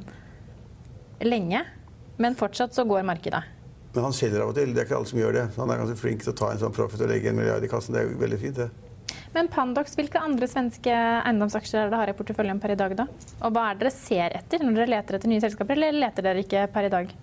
lenge. 1.25 1.65
Men 2.21 2.37
fortsatt 2.39 2.77
så 2.77 2.85
går 2.87 3.09
markedet. 3.09 3.41
Men 3.95 4.09
han 4.09 4.15
selger 4.15 4.45
av 4.45 4.53
og 4.53 4.59
til. 4.59 4.75
Det 4.75 4.83
er 4.83 4.89
ikke 4.89 5.01
alle 5.01 5.11
som 5.11 5.21
gjør 5.23 5.39
det. 5.39 5.49
Han 5.57 5.73
er 5.73 5.81
ganske 5.81 5.99
flink 5.99 6.25
til 6.27 6.35
å 6.35 6.39
ta 6.39 6.53
en 6.53 6.61
sånn 6.61 6.75
profit 6.77 7.07
og 7.07 7.11
legge 7.11 7.33
en 7.33 7.39
milliard 7.39 7.65
i 7.65 7.71
kassen. 7.71 7.97
Det 7.97 8.03
er 8.03 8.11
jo 8.11 8.21
veldig 8.21 8.41
fint, 8.43 8.61
det. 8.61 8.69
Men 9.35 9.49
Pandox, 9.51 9.97
hvilke 9.99 10.21
andre 10.23 10.47
svenske 10.51 10.95
eiendomsaksjer 10.95 11.81
er 11.81 11.89
det 11.89 11.93
dere 11.95 12.03
har 12.05 12.11
i 12.13 12.17
porteføljen 12.19 12.61
per 12.63 12.75
i 12.75 12.79
dag, 12.79 12.95
da? 12.99 13.07
Og 13.41 13.55
hva 13.55 13.71
er 13.71 13.79
det 13.79 13.87
dere 13.87 13.95
ser 13.97 14.37
etter 14.39 14.63
når 14.63 14.77
dere 14.79 14.93
leter 14.93 15.19
etter 15.19 15.31
nye 15.33 15.43
selskaper, 15.43 15.79
eller 15.79 16.05
leter 16.05 16.27
dere 16.27 16.45
ikke 16.45 16.69
per 16.75 16.87
i 16.87 16.93
dag? 16.93 17.15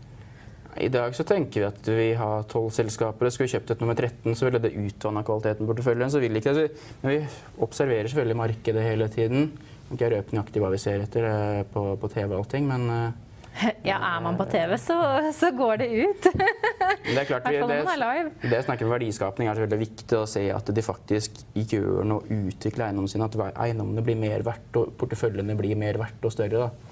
I 0.79 0.87
dag 0.93 1.15
så 1.15 1.25
tenker 1.27 1.61
vi 1.61 1.67
at 1.67 1.89
vi 1.91 2.07
har 2.15 2.45
tolv 2.51 2.69
selskaper. 2.75 3.29
Skulle 3.29 3.49
vi 3.49 3.55
kjøpt 3.57 3.73
et 3.73 3.81
nummer 3.83 3.97
13, 3.97 4.35
så 4.37 4.47
ville 4.47 4.61
det 4.63 4.71
utvanna 4.77 5.23
kvaliteten 5.27 5.65
på 5.65 5.73
porteføljen. 5.73 6.13
Så 6.13 6.21
vil 6.23 6.39
ikke 6.39 6.53
det. 6.55 6.69
Men 7.01 7.15
vi 7.15 7.65
observerer 7.65 8.07
selvfølgelig 8.07 8.39
markedet 8.39 8.85
hele 8.85 9.09
tiden. 9.11 9.51
Kan 9.89 9.99
ikke 9.99 10.13
røpe 10.15 10.37
nøyaktig 10.37 10.63
hva 10.63 10.71
vi 10.71 10.79
ser 10.79 11.03
etter 11.03 11.27
eh, 11.27 11.65
på, 11.67 11.83
på 11.99 12.11
TV 12.13 12.29
og 12.31 12.39
allting, 12.45 12.69
men 12.69 12.87
eh, 12.95 13.19
Ja, 13.89 13.97
er 13.97 14.21
man 14.23 14.37
på 14.39 14.45
TV, 14.51 14.77
så, 14.79 14.97
så 15.35 15.51
går 15.55 15.81
det 15.81 15.87
ut. 15.91 16.27
det 17.05 17.17
er 17.17 17.27
klart 17.27 17.49
vi, 17.49 17.59
det, 17.59 18.51
det 18.53 18.61
snakker 18.65 18.87
om 18.87 18.93
verdiskapning 18.95 19.51
er 19.51 19.63
veldig 19.65 19.81
viktig 19.81 20.17
å 20.17 20.23
se 20.29 20.45
at 20.53 20.71
de 20.71 20.85
faktisk 20.85 21.43
gjør 21.53 22.07
noe, 22.07 22.23
utvikler 22.31 22.87
eiendommene 22.87 23.11
sine. 23.11 23.27
At 23.27 23.59
eiendommene 23.65 24.05
blir 24.05 24.19
mer 24.19 24.45
verdt, 24.47 24.71
og 24.79 24.95
porteføljene 25.01 25.57
blir 25.59 25.79
mer 25.79 25.99
verdt 26.01 26.27
og 26.27 26.35
større. 26.35 26.69
Da. 26.69 26.90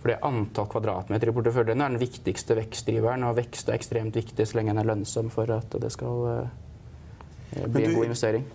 Fordi 0.00 0.16
antall 0.24 0.68
kvadratmeter 0.72 1.28
i 1.28 1.34
porteføljen 1.36 1.82
er 1.84 1.92
den 1.92 2.00
viktigste 2.00 2.56
vekstdriveren, 2.56 3.24
og 3.28 3.36
vekst 3.36 3.68
er 3.68 3.76
ekstremt 3.76 4.16
viktig 4.16 4.46
så 4.48 4.56
lenge 4.56 4.72
den 4.72 4.80
er 4.80 4.88
lønnsom 4.94 5.28
for 5.32 5.50
at 5.52 5.76
det 5.82 5.90
skal 5.92 6.24
eh, 6.30 7.66
bli 7.66 7.84
en 7.84 7.94
god 7.98 8.08
investering. 8.08 8.46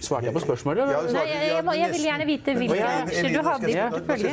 Svarte 0.00 0.28
jeg 0.28 0.36
på 0.36 0.40
spørsmålet? 0.44 0.88
Ja, 0.88 1.00
eller? 1.00 1.12
Nei, 1.12 1.24
jeg, 1.28 1.48
jeg, 1.50 1.80
jeg 1.80 1.90
vil 1.92 2.06
gjerne 2.06 2.26
vite 2.28 2.54
hvilke 2.56 2.86
aksjer 2.86 3.28
du 3.32 3.42
hadde 3.42 3.42
i 3.42 3.42
Nå 3.42 3.50
skal 3.50 3.72
jeg 3.74 3.90
porteføljen. 3.92 4.24
Du, 4.24 4.30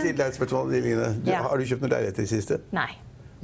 Ja. 1.27 1.41
Har 1.47 1.59
du 1.59 1.65
kjøpt 1.67 1.83
noen 1.83 1.93
leiligheter 1.93 2.23
i 2.23 2.27
det 2.27 2.31
siste? 2.31 2.59
Nei. 2.75 2.89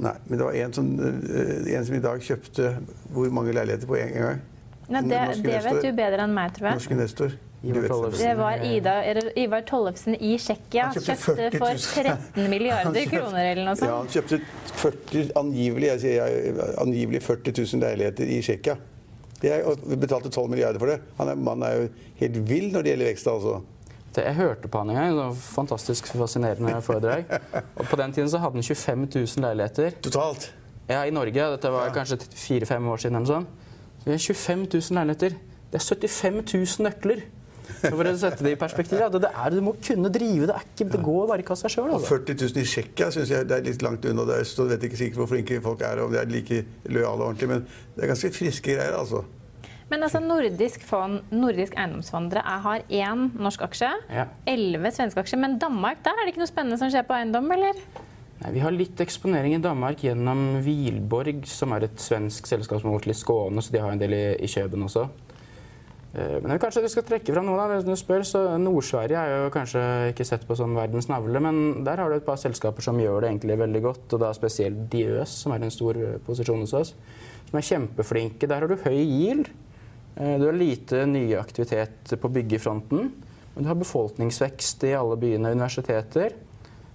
Nei. 0.00 0.14
Men 0.26 0.40
det 0.40 0.46
var 0.46 0.58
en 0.64 0.72
som, 0.76 0.90
øh, 1.00 1.70
en 1.76 1.86
som 1.86 1.96
i 1.96 2.02
dag 2.04 2.24
kjøpte 2.24 2.72
hvor 3.12 3.36
mange 3.36 3.52
leiligheter 3.56 3.88
på 3.88 4.00
en 4.00 4.16
gang? 4.16 4.42
Nei, 4.90 5.04
det, 5.06 5.20
det 5.44 5.60
vet 5.64 5.84
du 5.84 5.92
bedre 5.96 6.24
enn 6.24 6.34
meg, 6.34 6.56
tror 6.56 6.70
jeg. 6.70 6.80
Norsk 6.80 6.96
investor. 6.96 7.36
Det 7.62 8.36
var 8.38 8.62
Ida, 8.64 8.94
Ivar 9.36 9.60
Tollefsen 9.68 10.14
i 10.16 10.36
Tsjekkia. 10.40 10.86
Kjøpte 10.94 11.16
Kjøpte 11.16 11.58
for 11.58 11.82
13 12.02 12.46
milliarder 12.50 13.04
kroner 13.10 13.50
eller 13.50 13.64
noe 13.68 13.76
Ja, 13.84 13.96
han 13.98 14.08
kjøpte 14.08 14.38
40, 14.80 15.26
angivelig, 15.36 15.90
jeg 15.90 16.00
sier, 16.06 16.62
angivelig 16.80 17.20
40 17.26 17.52
000 17.58 17.82
leiligheter 17.84 18.24
i 18.32 18.38
Tsjekkia. 18.40 18.76
Det 19.40 19.58
og 19.64 19.84
betalte 20.00 20.30
12 20.32 20.48
milliarder 20.52 20.78
for 20.80 20.86
det. 20.92 20.98
Han 21.18 21.28
er, 21.32 21.34
mannen 21.36 21.66
er 21.68 21.76
jo 21.76 21.88
helt 22.20 22.40
vill 22.48 22.70
når 22.72 22.82
det 22.86 22.90
gjelder 22.94 23.10
vekst. 23.10 23.26
altså. 23.28 23.60
Det- 24.14 24.24
Jeg 24.24 24.34
hørte 24.34 24.68
på 24.68 24.78
han 24.78 24.90
en 24.90 24.96
gang. 24.96 25.08
Det 25.10 25.16
var 25.16 25.34
fantastisk 25.34 26.06
fascinerende 26.06 26.80
foredrag. 26.82 27.24
Og 27.76 27.84
på 27.86 27.96
den 27.96 28.12
tiden 28.12 28.28
så 28.30 28.38
hadde 28.38 28.54
han 28.54 28.62
25 28.62 29.08
000 29.14 29.44
leiligheter. 29.44 29.90
Totalt. 30.02 30.52
Ja, 30.88 31.04
i 31.04 31.10
Norge. 31.10 31.32
Dette 31.56 31.70
var 31.70 31.88
kanskje 31.94 32.18
fire-fem 32.34 32.88
år 32.88 32.96
siden. 32.96 33.16
eller 33.16 33.26
sånt. 33.26 33.48
Har 34.06 34.18
25 34.18 34.66
000 34.72 34.98
leiligheter. 34.98 35.36
Det 35.70 35.78
er 35.80 35.84
75 35.84 36.42
000 36.80 36.88
nøkler. 36.88 37.22
For 37.82 38.04
å 38.10 38.14
sette 38.20 38.44
det 38.46 38.52
i 38.52 38.58
perspektiv, 38.60 38.98
det, 39.00 39.20
det 39.24 39.30
er, 39.32 39.50
Du 39.54 39.60
må 39.64 39.74
kunne 39.80 40.10
drive. 40.12 40.46
Det, 40.50 40.54
er 40.56 40.66
ikke, 40.68 40.88
det 40.92 41.02
går 41.06 41.26
bare 41.30 41.44
ikke 41.44 41.54
av 41.56 41.60
seg 41.62 41.74
sjøl. 41.76 41.90
Og 41.96 42.04
40 42.06 42.36
000 42.42 42.62
i 42.62 42.64
Tsjekkia 42.68 43.10
syns 43.14 43.30
jeg 43.34 43.48
det 43.50 43.58
er 43.58 43.66
litt 43.70 43.82
langt 43.86 44.04
unna. 44.10 44.24
Det 44.28 44.38
er, 44.42 44.48
så 44.48 44.66
vet 44.70 44.86
ikke 44.88 45.00
sikkert 45.00 45.22
hvor 45.22 45.30
flinke 45.32 45.60
folk 45.64 45.82
er, 45.86 46.02
om 46.04 46.12
de 46.14 46.20
er 46.22 46.30
like 46.30 46.62
lojale 46.88 47.20
og 47.22 47.28
ordentlige, 47.32 47.52
men 47.54 47.66
det 47.96 48.04
er 48.06 48.12
ganske 48.14 48.32
friske 48.36 48.74
greier, 48.76 48.96
altså. 48.98 49.24
Men 49.90 50.04
altså, 50.06 50.20
nordisk, 50.22 50.84
fond, 50.86 51.24
nordisk 51.34 51.74
eiendomsfond, 51.74 52.30
dere 52.30 52.44
er- 52.46 52.60
har 52.62 52.84
én 52.94 53.24
norsk 53.42 53.64
aksje, 53.66 53.88
Ja. 54.14 54.28
elleve 54.46 54.92
svenske 54.94 55.18
aksjer. 55.18 55.40
Men 55.42 55.58
Danmark, 55.58 56.04
der 56.04 56.14
er 56.14 56.24
det 56.28 56.34
ikke 56.36 56.44
noe 56.44 56.52
spennende 56.52 56.78
som 56.78 56.92
skjer 56.92 57.02
på 57.08 57.16
eiendom, 57.16 57.50
eller? 57.50 57.74
Nei, 58.40 58.52
Vi 58.54 58.60
har 58.62 58.70
litt 58.70 58.96
eksponering 59.02 59.56
i 59.56 59.58
Danmark 59.60 59.98
gjennom 60.00 60.62
Wihlborg, 60.64 61.42
som 61.44 61.72
er 61.74 61.84
et 61.88 61.98
svensk 62.00 62.46
selskap 62.46 62.80
som 62.80 62.92
har 62.94 63.00
til 63.04 63.10
i 63.12 63.18
Skåne, 63.18 63.60
så 63.60 63.72
de 63.74 63.82
har 63.82 63.90
en 63.92 63.98
del 64.00 64.14
i, 64.14 64.22
i 64.38 64.46
Kjøben 64.46 64.86
også. 64.86 65.08
Eh, 66.14 66.40
Men 66.42 66.58
kanskje 66.58 66.82
vi 66.82 66.90
skal 66.90 67.06
trekke 67.06 67.34
fram 67.34 67.46
noe 67.46 67.58
da, 67.58 67.68
hvis 67.70 67.86
du 67.86 67.94
spør, 67.98 68.24
så 68.26 68.42
Nord-Sverige 68.58 69.20
er 69.20 69.44
jo 69.44 69.54
kanskje 69.54 69.82
ikke 70.10 70.26
sett 70.26 70.46
på 70.48 70.56
som 70.58 70.74
verdens 70.74 71.06
navle, 71.10 71.42
men 71.42 71.84
der 71.86 72.02
har 72.02 72.10
du 72.10 72.16
et 72.18 72.26
par 72.26 72.40
selskaper 72.40 72.82
som 72.82 72.98
gjør 72.98 73.22
det 73.22 73.30
egentlig 73.30 73.58
veldig 73.60 73.82
godt, 73.84 74.06
og 74.16 74.22
da 74.24 74.32
spesielt 74.34 74.88
Diøs, 74.90 75.36
som 75.44 75.54
er 75.54 75.62
en 75.62 75.74
stor 75.74 75.98
eh, 76.00 76.18
posisjon 76.26 76.64
hos 76.66 76.74
oss, 76.74 76.94
som 77.50 77.58
er 77.58 77.66
kjempeflinke. 77.66 78.48
Der 78.50 78.64
har 78.64 78.70
du 78.70 78.78
høy 78.82 78.98
yield, 78.98 79.52
eh, 80.16 80.36
du 80.42 80.48
har 80.48 80.58
lite 80.58 81.04
ny 81.06 81.28
aktivitet 81.38 82.16
på 82.18 82.32
byggefronten, 82.40 83.12
men 83.54 83.66
du 83.66 83.70
har 83.70 83.78
befolkningsvekst 83.78 84.86
i 84.90 84.96
alle 84.98 85.18
byene 85.20 85.50
og 85.50 85.58
universiteter. 85.58 86.38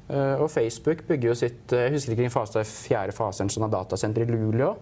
Og 0.05 0.51
Facebook 0.53 0.99
bygger 1.07 1.31
jo 1.31 1.33
sitt 1.33 1.71
Jeg 1.73 1.91
husker 1.95 2.11
ikke 2.13 2.19
hvilken 2.19 2.33
fase 2.35 2.53
det 2.53 2.59
er 2.61 2.67
fjerde 2.69 3.13
fase 3.17 3.41
en 3.41 3.49
sånn 3.49 3.71
datasenter 3.73 4.21
i 4.21 4.27
Luleå. 4.29 4.75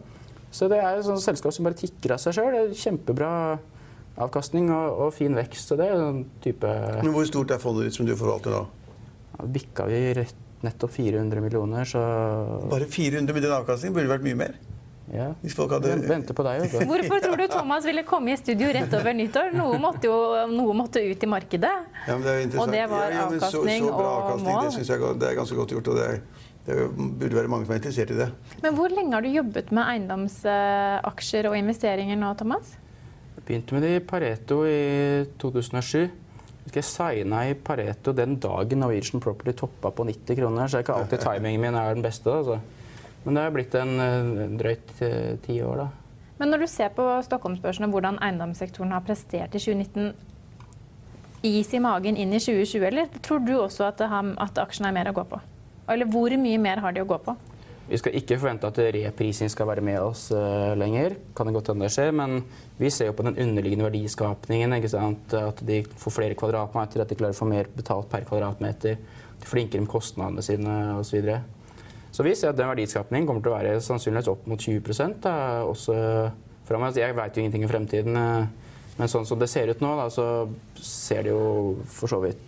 Så 0.52 0.68
det 0.68 0.82
er 0.84 1.00
et 1.00 1.06
sånt 1.08 1.24
selskap 1.24 1.56
som 1.56 1.64
bare 1.64 1.80
tikker 1.80 2.12
av 2.12 2.20
seg 2.20 2.36
sjøl. 2.36 2.74
Kjempebra 2.76 3.30
avkastning 4.18 4.70
og, 4.74 5.00
og 5.08 5.14
fin 5.16 5.34
vekst. 5.36 5.72
Så 5.72 5.78
det 5.80 5.88
er 5.90 5.98
en 6.10 6.24
type 6.44 6.70
Men 7.04 7.14
hvor 7.16 7.26
stort 7.30 7.52
er 7.56 7.62
fondet 7.64 7.88
ditt 7.90 7.98
som 7.98 8.06
du 8.10 8.14
forvalter 8.20 8.54
nå? 8.54 8.64
ja, 9.40 9.46
Bikka 9.50 9.88
vi 9.90 10.02
rett, 10.20 10.36
nettopp 10.64 10.92
400 10.94 11.42
millioner, 11.42 11.84
så 11.90 12.04
Bare 12.70 12.86
400 12.88 13.34
med 13.34 13.44
den 13.44 13.52
avkastningen 13.58 13.96
burde 13.98 14.12
vært 14.14 14.24
mye 14.28 14.38
mer. 14.44 14.54
ja. 15.14 15.32
Hvis 15.42 15.56
folk 15.58 15.74
hadde 15.76 15.90
Vent- 15.92 16.06
Venter 16.08 16.38
på 16.38 16.46
deg, 16.46 16.62
også. 16.68 16.84
Hvorfor 16.92 17.20
tror 17.26 17.42
du 17.42 17.48
Thomas 17.52 17.84
ville 17.90 18.04
komme 18.08 18.32
i 18.32 18.38
studio 18.40 18.70
rett 18.78 18.94
over 18.96 19.14
nyttår? 19.18 19.50
Noe 19.58 19.80
måtte 19.82 20.08
jo 20.08 20.16
noe 20.54 20.78
måtte 20.78 21.02
ut 21.04 21.26
i 21.26 21.30
markedet. 21.34 21.74
Ja, 22.08 22.14
men 22.16 22.24
det 22.24 22.38
er. 22.38 22.62
Og 22.62 22.72
det 22.72 22.86
var 22.94 23.10
men 23.10 23.26
avkastning 23.26 23.84
så, 23.84 23.90
så 23.90 23.98
bra 23.98 24.08
og 24.14 24.22
avkastning, 24.22 24.54
mål. 24.54 24.64
Det 24.70 24.74
synes 24.78 24.94
jeg 24.94 25.20
det 25.20 25.28
er 25.34 25.38
ganske 25.42 25.58
godt 25.60 25.76
gjort. 25.76 25.92
og 25.92 26.00
det, 26.00 26.06
er, 26.14 26.22
det 26.70 26.78
burde 27.20 27.36
være 27.42 27.52
mange 27.52 27.66
som 27.68 27.74
er 27.76 27.82
interessert 27.82 28.14
i 28.16 28.22
det. 28.22 28.30
Men 28.64 28.78
hvor 28.80 28.94
lenge 28.96 29.18
har 29.18 29.26
du 29.26 29.34
jobbet 29.34 29.74
med 29.76 29.84
eiendomsaksjer 29.98 31.50
og 31.52 31.58
investeringer 31.60 32.20
nå, 32.24 32.32
Thomas? 32.40 32.78
Begynte 33.44 33.76
med 33.76 33.84
det 33.84 33.96
i 33.98 34.04
Pareto 34.08 34.62
i 34.64 35.26
2007. 35.42 35.98
Jeg 36.74 36.86
signa 36.88 37.42
i 37.50 37.56
Pareto 37.60 38.14
den 38.16 38.38
dagen 38.40 38.80
Norwegian 38.80 39.22
Property 39.22 39.52
toppa 39.60 39.92
på 39.92 40.06
90 40.08 40.38
kroner, 40.40 40.68
så 40.68 40.78
det 40.78 40.80
er 40.80 40.86
ikke 40.86 40.96
alltid 41.02 41.26
timingen 41.26 41.62
min 41.62 41.76
er 41.76 41.94
den 41.94 42.06
beste. 42.06 42.32
Altså. 42.32 42.60
Men 43.26 43.36
det 43.36 43.44
har 43.44 43.56
blitt 43.56 43.76
en 43.76 43.94
eh, 44.00 44.46
drøyt 44.60 44.94
eh, 45.04 45.36
ti 45.44 45.60
år, 45.64 45.84
da. 45.84 45.90
Men 46.40 46.50
når 46.50 46.64
du 46.64 46.68
ser 46.72 46.90
på 46.96 47.04
Stockholmsbørsen 47.28 47.86
og 47.86 47.94
hvordan 47.94 48.18
eiendomssektoren 48.24 48.96
har 48.96 49.04
prestert 49.06 49.54
i 49.56 49.62
2019, 49.62 50.14
is 51.44 51.74
i 51.76 51.82
magen 51.84 52.18
inn 52.18 52.32
i 52.34 52.40
2020, 52.40 52.88
eller 52.88 53.12
tror 53.24 53.44
du 53.44 53.54
også 53.58 53.90
at, 53.90 54.02
har, 54.08 54.32
at 54.42 54.64
aksjene 54.64 54.90
er 54.90 54.98
mer 54.98 55.12
å 55.12 55.18
gå 55.20 55.28
på? 55.36 55.40
Eller 55.92 56.08
hvor 56.08 56.32
mye 56.40 56.62
mer 56.64 56.80
har 56.84 56.96
de 56.96 57.04
å 57.04 57.08
gå 57.08 57.20
på? 57.28 57.36
Vi 57.84 58.00
skal 58.00 58.16
ikke 58.16 58.38
forvente 58.40 58.70
at 58.70 58.78
reprising 58.96 59.50
skal 59.52 59.68
være 59.68 59.84
med 59.84 60.00
oss 60.00 60.30
uh, 60.32 60.72
lenger. 60.80 61.18
Kan 61.36 61.50
det 61.50 61.56
godt 61.58 61.74
hende 61.74 61.84
det 61.84 61.92
skjer, 61.92 62.14
men 62.16 62.38
vi 62.80 62.92
ser 62.94 63.10
jo 63.10 63.16
på 63.18 63.26
den 63.28 63.36
underliggende 63.36 63.90
verdiskapningen. 63.90 64.78
Ikke 64.78 64.92
sant? 64.94 65.36
At 65.36 65.60
de 65.68 65.82
får 66.00 66.16
flere 66.16 66.38
kvadratmeter, 66.40 67.04
at 67.04 67.12
de 67.12 67.18
klarer 67.20 67.36
å 67.36 67.42
få 67.42 67.50
mer 67.50 67.68
betalt 67.76 68.08
per 68.12 68.24
kvadratmeter. 68.30 68.96
De 68.96 69.44
er 69.44 69.52
flinkere 69.52 69.84
med 69.84 69.92
kostnadene 69.92 70.46
sine 70.46 70.78
osv. 71.02 71.28
Så, 71.28 71.38
så 72.16 72.26
vi 72.26 72.34
ser 72.40 72.54
at 72.54 72.62
den 72.62 72.72
verdiskapningen 72.72 73.28
kommer 73.28 73.44
til 73.44 73.52
å 73.52 73.58
være 73.58 73.76
sannsynligvis 73.84 74.32
opp 74.32 74.48
mot 74.48 74.64
20 74.64 75.20
da, 75.26 75.36
også 75.68 75.98
framover. 76.70 77.04
Jeg 77.04 77.20
vet 77.20 77.36
jo 77.36 77.44
ingenting 77.44 77.68
om 77.68 77.74
fremtiden, 77.74 78.16
eh, 78.16 78.74
men 78.96 79.12
sånn 79.12 79.28
som 79.28 79.42
det 79.42 79.52
ser 79.52 79.74
ut 79.74 79.84
nå, 79.84 79.92
da, 80.00 80.08
så 80.14 80.48
ser 80.80 81.28
det 81.28 81.36
jo 81.36 81.84
for 81.92 82.12
så 82.12 82.24
vidt 82.24 82.40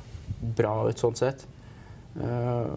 bra 0.56 0.77
ut 0.88 1.01
sånn 1.01 1.18
sett. 1.20 1.44
Eh, 2.15 2.75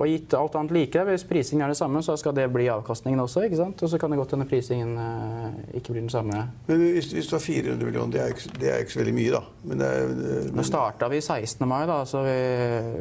og 0.00 0.08
gitt 0.08 0.34
alt 0.34 0.56
annet 0.58 0.72
like, 0.74 1.02
hvis 1.06 1.24
prisingen 1.28 1.62
er 1.66 1.70
det 1.70 1.76
samme, 1.78 2.00
så 2.02 2.16
skal 2.18 2.34
det 2.34 2.48
bli 2.50 2.64
avkastningen 2.72 3.20
også. 3.22 3.44
ikke 3.46 3.58
sant? 3.60 3.82
Og 3.84 3.90
så 3.92 3.98
kan 4.00 4.10
det 4.10 4.18
godt 4.18 4.32
hende 4.34 4.46
prisingen 4.50 4.96
eh, 4.98 5.76
ikke 5.78 5.92
blir 5.92 6.00
den 6.02 6.10
samme. 6.10 6.40
Men 6.66 6.84
hvis, 6.96 7.12
hvis 7.12 7.28
du 7.30 7.36
har 7.36 7.44
400 7.44 7.86
millioner, 7.86 8.12
det 8.14 8.22
er, 8.22 8.32
ikke, 8.34 8.54
det 8.58 8.72
er 8.72 8.82
ikke 8.82 8.94
så 8.96 9.02
veldig 9.02 9.14
mye, 9.18 9.30
da. 9.36 9.42
Men 9.68 9.82
det 9.82 9.90
er, 9.92 10.10
Nå 10.48 10.56
men, 10.58 10.66
starta 10.66 11.10
vi 11.12 11.20
16. 11.20 11.68
mai, 11.68 11.84
da, 11.90 12.00
så 12.08 12.24
vi, 12.26 12.36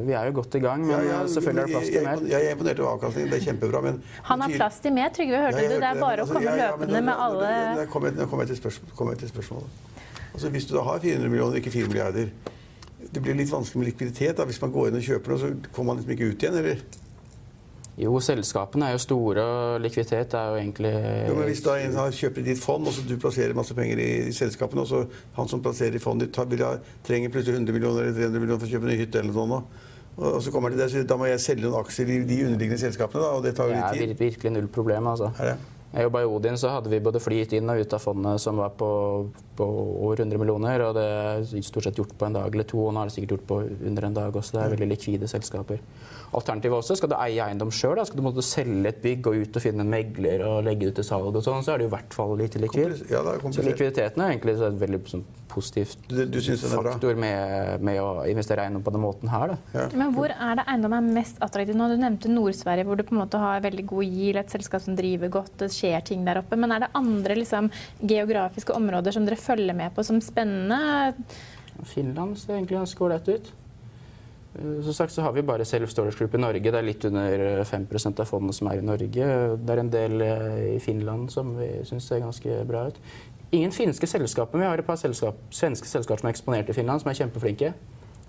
vi 0.09 0.17
er 0.19 0.29
jo 0.29 0.37
godt 0.41 0.59
i 0.59 0.63
gang. 0.67 0.85
Men 0.85 0.93
Ja, 0.97 1.01
ja, 1.07 1.23
eh, 1.23 1.31
selvfølgelig 1.35 1.63
er 1.63 1.71
det 1.71 1.77
plass 1.77 1.93
til 1.95 2.07
mer. 2.09 2.25
Jeg 2.35 2.45
er 2.45 2.57
imponert 2.57 2.83
over 2.85 2.93
avkastningen. 2.99 3.33
Det 3.33 3.39
er 3.39 3.47
kjempebra. 3.49 3.83
Men 3.87 4.01
Han 4.29 4.45
har 4.45 4.57
plass 4.59 4.79
til 4.85 4.97
mer, 4.99 5.09
Trygve, 5.15 5.43
hørte 5.47 5.63
Ja, 5.63 5.69
du? 5.71 5.75
Det 5.81 5.89
er 5.89 6.01
bare 6.05 6.21
men 6.21 6.25
å 6.25 6.27
altså, 6.27 6.37
komme 6.37 6.51
ja, 6.51 6.57
ja, 6.59 6.71
løpende 6.75 7.05
med 7.07 7.25
alle 7.27 7.51
Nå 7.81 7.89
kommer 7.91 8.11
jeg, 8.11 8.19
til 8.19 8.31
kommer 8.35 8.55
spørsmål, 8.61 8.95
kommer 8.99 9.15
jeg 9.15 9.23
til 9.25 9.33
spørsmålet. 9.33 9.85
Altså, 10.33 10.49
hvis 10.53 10.65
du 10.69 10.75
da 10.77 10.85
har 10.85 10.99
400 10.99 11.29
millioner, 11.29 11.59
ikke 11.59 11.73
4 11.73 11.87
milliarder 11.91 12.29
Det 13.11 13.21
blir 13.23 13.35
litt 13.35 13.51
vanskelig 13.51 13.81
med 13.81 13.89
likviditet. 13.91 14.37
da. 14.37 14.45
Hvis 14.47 14.61
man 14.61 14.71
går 14.71 14.89
inn 14.89 14.99
og 15.01 15.07
kjøper 15.07 15.33
noe, 15.33 15.39
så 15.41 15.71
kommer 15.71 15.93
man 15.93 16.01
liksom 16.01 16.13
ikke 16.15 16.29
ut 16.31 16.45
igjen, 16.45 16.59
eller? 16.61 16.83
Jo, 17.99 18.13
selskapene 18.23 18.87
er 18.87 18.95
jo 18.95 19.01
store, 19.03 19.43
og 19.43 19.81
likviditet 19.83 20.33
er 20.39 20.53
jo 20.53 20.59
egentlig 20.61 20.91
Jo, 21.27 21.35
men 21.35 21.49
Hvis 21.49 21.61
da 21.65 21.75
en 21.75 21.97
har 21.99 22.13
kjøper 22.15 22.45
ditt 22.45 22.61
fond, 22.63 22.87
og 22.87 22.95
så 22.95 23.03
du 23.05 23.17
plasserer 23.19 23.53
masse 23.57 23.75
penger 23.77 23.99
i, 23.99 24.09
i 24.29 24.33
selskapene, 24.33 24.85
og 24.85 24.87
så 24.87 25.01
han 25.35 25.51
som 25.51 25.61
plasserer 25.61 25.99
i 25.99 26.01
fondet 26.01 26.31
ditt, 26.31 26.87
trenger 27.03 27.33
plutselig 27.33 27.59
100 27.59 27.75
millioner 27.75 28.07
eller 28.07 28.15
300 28.15 28.39
millioner 28.39 28.63
for 28.63 28.69
å 28.69 28.71
kjøpe 28.71 28.87
en 28.87 28.93
ny 28.93 28.97
hytte 29.03 29.19
eller 29.19 29.33
noe 29.33 29.41
sånt, 29.41 29.83
og, 30.15 30.25
og 30.31 30.39
så 30.43 30.55
kommer 30.55 30.71
til 30.71 30.79
deg 30.79 30.97
og 31.03 31.11
da 31.11 31.19
må 31.19 31.27
jeg 31.29 31.43
selge 31.43 31.67
noen 31.67 31.83
aksjer 31.83 32.15
i 32.15 32.17
de 32.31 32.39
underliggende 32.47 32.79
selskapene, 32.79 33.27
da, 33.27 33.35
og 33.35 33.45
det 33.45 33.53
tar 33.59 33.69
jo 33.69 33.75
litt 33.75 33.91
tid. 33.91 34.07
Det 34.07 34.15
er 34.15 34.23
virkelig 34.23 34.55
null 34.55 34.71
problem. 34.79 35.11
altså. 35.11 35.33
Er 35.37 35.53
det? 35.53 35.80
I 35.91 36.05
Odin, 36.07 36.57
så 36.57 36.69
hadde 36.71 36.89
vi 36.89 37.01
både 37.03 37.19
flyt 37.19 37.51
inn 37.57 37.67
og 37.67 37.81
ut 37.83 37.93
av 37.93 37.99
fondet 37.99 38.39
som 38.39 38.55
var 38.61 38.71
på, 38.79 38.87
på 39.59 39.65
over 39.65 40.21
100 40.23 40.39
millioner. 40.39 40.85
Og 40.85 40.95
det 40.95 41.03
er 41.03 41.63
stort 41.67 41.83
sett 41.83 41.99
gjort 41.99 42.13
på 42.15 42.29
en 42.29 42.37
dag 42.37 42.47
eller 42.47 42.67
to, 42.67 42.85
og 42.85 42.95
nå 42.95 43.01
er 43.01 43.09
det 43.09 43.15
sikkert 43.17 43.35
gjort 43.35 43.47
på 43.49 43.57
under 43.89 44.07
en 44.07 44.15
dag 44.15 44.39
også. 44.39 44.55
Det 44.55 44.61
er 44.63 44.75
veldig 44.77 44.87
likvide 44.93 45.27
selskaper. 45.27 45.83
Alternativet 46.31 46.77
også, 46.77 46.95
skal 46.95 47.11
du 47.11 47.17
eie 47.17 47.43
eiendom 47.43 47.73
sjøl, 47.75 47.99
skal 48.07 48.21
du 48.21 48.23
måtte 48.23 48.45
selge 48.45 48.87
et 48.87 49.01
bygg 49.03 49.27
og 49.27 49.41
ut 49.41 49.57
og 49.59 49.65
finne 49.65 49.83
en 49.83 49.91
megler 49.91 50.45
og 50.47 50.61
legge 50.63 50.85
det 50.85 50.93
ut 50.93 51.01
til 51.01 51.07
salg 51.09 51.35
og 51.35 51.43
sånn, 51.43 51.65
så 51.67 51.73
er 51.73 51.81
det 51.81 51.89
i 51.89 51.91
hvert 51.91 52.15
fall 52.15 52.37
lite 52.39 52.61
likvid. 52.63 52.95
Ja, 53.11 53.25
er 53.27 53.43
så 53.43 53.65
likviditeten 53.65 54.23
er 54.23 54.31
egentlig 54.31 54.55
så 54.61 54.69
et 54.71 54.79
veldig 54.79 55.01
sånn, 55.11 55.25
positivt 55.51 56.07
Du, 56.09 56.23
du 56.25 56.37
er 56.39 56.57
faktor 56.61 57.19
med, 57.19 57.83
med 57.83 57.99
å 58.01 58.25
investere 58.29 58.63
i 58.63 58.69
eiendom 58.69 58.83
på 58.85 58.93
den 58.95 59.03
måten 59.03 59.31
her. 59.31 59.53
Da. 59.53 59.59
Ja. 59.75 59.87
Men 59.99 60.15
hvor 60.15 60.33
er 60.33 60.59
det 60.59 60.67
eiendom 60.67 60.97
er 60.97 61.13
mest 61.19 61.41
attraktiv 61.43 61.77
nå? 61.77 61.89
Du 61.91 61.97
nevnte 62.01 62.31
Nord-Sverige, 62.31 62.87
hvor 62.87 62.99
du 62.99 63.05
på 63.07 63.15
en 63.15 63.21
måte 63.23 63.41
har 63.41 63.63
veldig 63.63 63.85
god 63.91 64.07
yield, 64.07 64.41
et 64.41 64.53
selskap 64.53 64.83
som 64.85 64.97
driver 64.97 65.31
godt, 65.39 65.55
det 65.63 65.71
skjer 65.75 66.03
ting 66.11 66.27
der 66.27 66.41
oppe. 66.41 66.59
Men 66.59 66.75
er 66.75 66.85
det 66.85 66.93
andre 66.97 67.39
liksom, 67.39 67.71
geografiske 68.01 68.75
områder 68.77 69.15
som 69.15 69.27
dere 69.27 69.39
følger 69.39 69.77
med 69.77 69.95
på 69.95 70.05
som 70.07 70.21
spennende? 70.23 71.15
Finland 71.87 72.37
ser 72.37 72.57
egentlig 72.57 72.79
ganske 72.79 73.03
ålreit 73.07 73.31
ut. 73.31 73.51
Eh, 74.55 74.81
Som 74.83 74.93
sagt 74.93 75.13
så 75.13 75.21
har 75.21 75.31
vi 75.31 75.41
bare 75.41 75.65
Self 75.65 75.89
Storage 75.89 76.17
Group 76.17 76.35
i 76.35 76.41
Norge. 76.41 76.71
Det 76.71 76.79
er 76.79 76.85
litt 76.85 77.05
under 77.05 77.45
eh, 77.59 77.63
5 77.65 77.87
av 78.17 78.25
fondet 78.25 78.55
som 78.55 78.67
er 78.67 78.81
i 78.81 78.85
Norge. 78.85 79.27
Det 79.57 79.73
er 79.75 79.79
en 79.83 79.91
del 79.93 80.21
eh, 80.21 80.75
i 80.75 80.79
Finland 80.79 81.31
som 81.31 81.55
vi 81.57 81.69
syns 81.87 82.07
ser 82.07 82.23
ganske 82.23 82.63
bra 82.67 82.87
ut. 82.87 82.99
Ingen 83.51 83.73
finske 83.75 84.07
selskaper, 84.07 84.55
men 84.55 84.63
vi 84.63 84.69
har 84.69 84.79
et 84.79 84.87
par 84.87 84.99
selskap, 84.99 85.39
svenske 85.51 85.89
selskaper 85.89 86.21
som 86.21 86.29
er 86.29 86.35
eksponert 86.35 86.69
i 86.71 86.75
Finland, 86.75 87.03
som 87.03 87.11
er 87.11 87.17
kjempeflinke. 87.19 87.73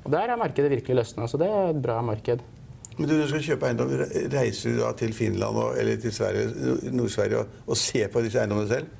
Og 0.02 0.10
Der 0.10 0.32
er 0.32 0.36
markedet 0.36 0.70
virkelig 0.70 0.96
løsna, 0.98 1.28
så 1.30 1.38
det 1.38 1.46
er 1.46 1.70
et 1.70 1.82
bra 1.82 2.00
marked. 2.02 2.42
Men 2.98 3.08
du, 3.08 3.14
du 3.16 3.28
skal 3.28 3.44
kjøpe 3.46 3.68
eiendom, 3.68 3.92
reiser 4.32 4.74
du 4.74 4.80
da 4.82 4.90
til 4.98 5.14
Finland 5.16 5.56
og, 5.56 5.76
eller 5.78 6.00
til 6.02 6.12
Sverige, 6.12 6.50
Nord-Sverige 6.92 7.38
og, 7.38 7.62
og 7.66 7.78
ser 7.78 8.10
på 8.12 8.20
disse 8.24 8.42
eiendommene 8.42 8.68
selv? 8.68 8.90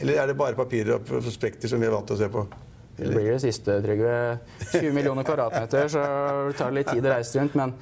Eller 0.00 0.22
er 0.22 0.30
det 0.30 0.38
bare 0.38 0.56
papirer 0.58 0.96
og 0.96 1.04
prospekter 1.06 1.70
som 1.70 1.82
vi 1.82 1.86
er 1.86 1.94
vant 1.94 2.08
til 2.08 2.16
å 2.16 2.22
se 2.22 2.30
på? 2.32 2.46
Det 2.98 3.12
blir 3.12 3.30
det 3.30 3.40
siste, 3.44 3.76
Trygve. 3.84 4.14
20 4.72 4.90
millioner 4.94 5.26
kvadratmeter, 5.26 5.86
så 5.92 6.02
det 6.48 6.56
tar 6.58 6.74
litt 6.74 6.88
tid 6.90 7.06
å 7.06 7.12
reise 7.12 7.38
rundt. 7.38 7.54
Men 7.58 7.74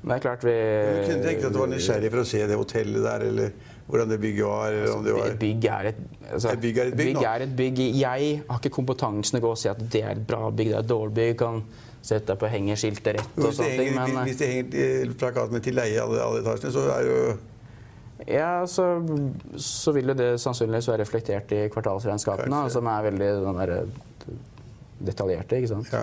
det 0.00 0.16
er 0.16 0.24
klart 0.24 0.46
vi 0.46 0.54
Du 0.56 1.04
kunne 1.12 1.26
tenkt 1.28 1.46
at 1.46 1.54
du 1.54 1.60
var 1.60 1.70
nysgjerrig 1.70 2.10
for 2.10 2.22
å 2.24 2.28
se 2.32 2.40
det 2.48 2.58
hotellet 2.58 3.04
der, 3.04 3.26
eller 3.28 3.52
hvordan 3.92 4.10
det 4.12 4.18
bygget 4.22 4.46
var? 4.46 4.78
Altså, 4.80 4.96
om 4.96 5.04
det 5.04 5.14
var... 5.16 5.36
Bygg 5.40 5.64
er 5.64 5.90
et, 5.90 6.00
altså, 6.32 6.48
Et 6.54 6.64
bygg 6.64 6.78
er 6.78 6.90
et 6.90 6.96
bygg 7.00 7.14
nå. 7.16 7.22
er 7.28 7.44
et 7.46 7.54
bygg. 7.60 7.84
Jeg 8.00 8.32
har 8.48 8.58
ikke 8.62 8.74
kompetansen 8.78 9.36
til 9.36 9.42
å 9.42 9.46
gå 9.48 9.52
og 9.54 9.60
si 9.60 9.70
at 9.70 9.80
det 9.92 10.02
er 10.02 10.12
et 10.16 10.26
bra 10.26 10.50
bygg, 10.50 10.72
det 10.72 10.76
er 10.78 10.84
et 10.84 10.90
dårlig 10.90 11.14
bygg. 11.20 11.36
Kan 11.40 11.62
sette 12.00 12.32
deg 12.32 12.40
på 12.40 12.48
hengerskiltet 12.48 13.18
rett 13.18 13.40
og 13.40 13.52
sånne 13.52 13.76
ting. 13.76 13.94
Men 13.98 14.22
hvis 14.24 14.38
det 14.40 14.50
henger 14.50 14.76
eh, 14.84 15.14
plakat 15.20 15.52
med 15.52 15.64
'til 15.66 15.76
leie' 15.76 15.96
i 15.96 16.00
alle, 16.00 16.20
alle 16.24 16.40
etasjene, 16.40 16.72
så 16.72 16.86
er 16.96 17.08
jo 17.08 17.18
Ja, 18.28 18.66
så, 18.68 18.84
så 19.56 19.92
vil 19.96 20.12
jo 20.12 20.14
det 20.14 20.30
sannsynligvis 20.40 20.88
være 20.88 21.00
reflektert 21.00 21.52
i 21.56 21.68
kvartalsregnskapene, 21.72 22.66
som 22.70 22.86
er 22.86 23.06
veldig 23.08 23.28
den 23.46 23.60
der, 23.60 23.86
detaljerte. 25.00 25.56
ikke 25.56 25.68
sant? 25.68 25.92
Ja. 25.92 26.02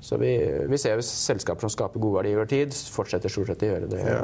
Så 0.00 0.16
vi, 0.16 0.32
vi 0.68 0.78
ser 0.80 0.96
jo 0.96 1.04
selskaper 1.04 1.60
som 1.66 1.72
skaper 1.72 2.00
god 2.00 2.14
verdi 2.20 2.32
over 2.32 2.48
tid, 2.48 2.72
fortsetter 2.72 3.32
stort 3.32 3.50
sett 3.50 3.64
å 3.66 3.68
gjøre 3.68 3.88
det. 3.92 4.00
Ja. 4.00 4.22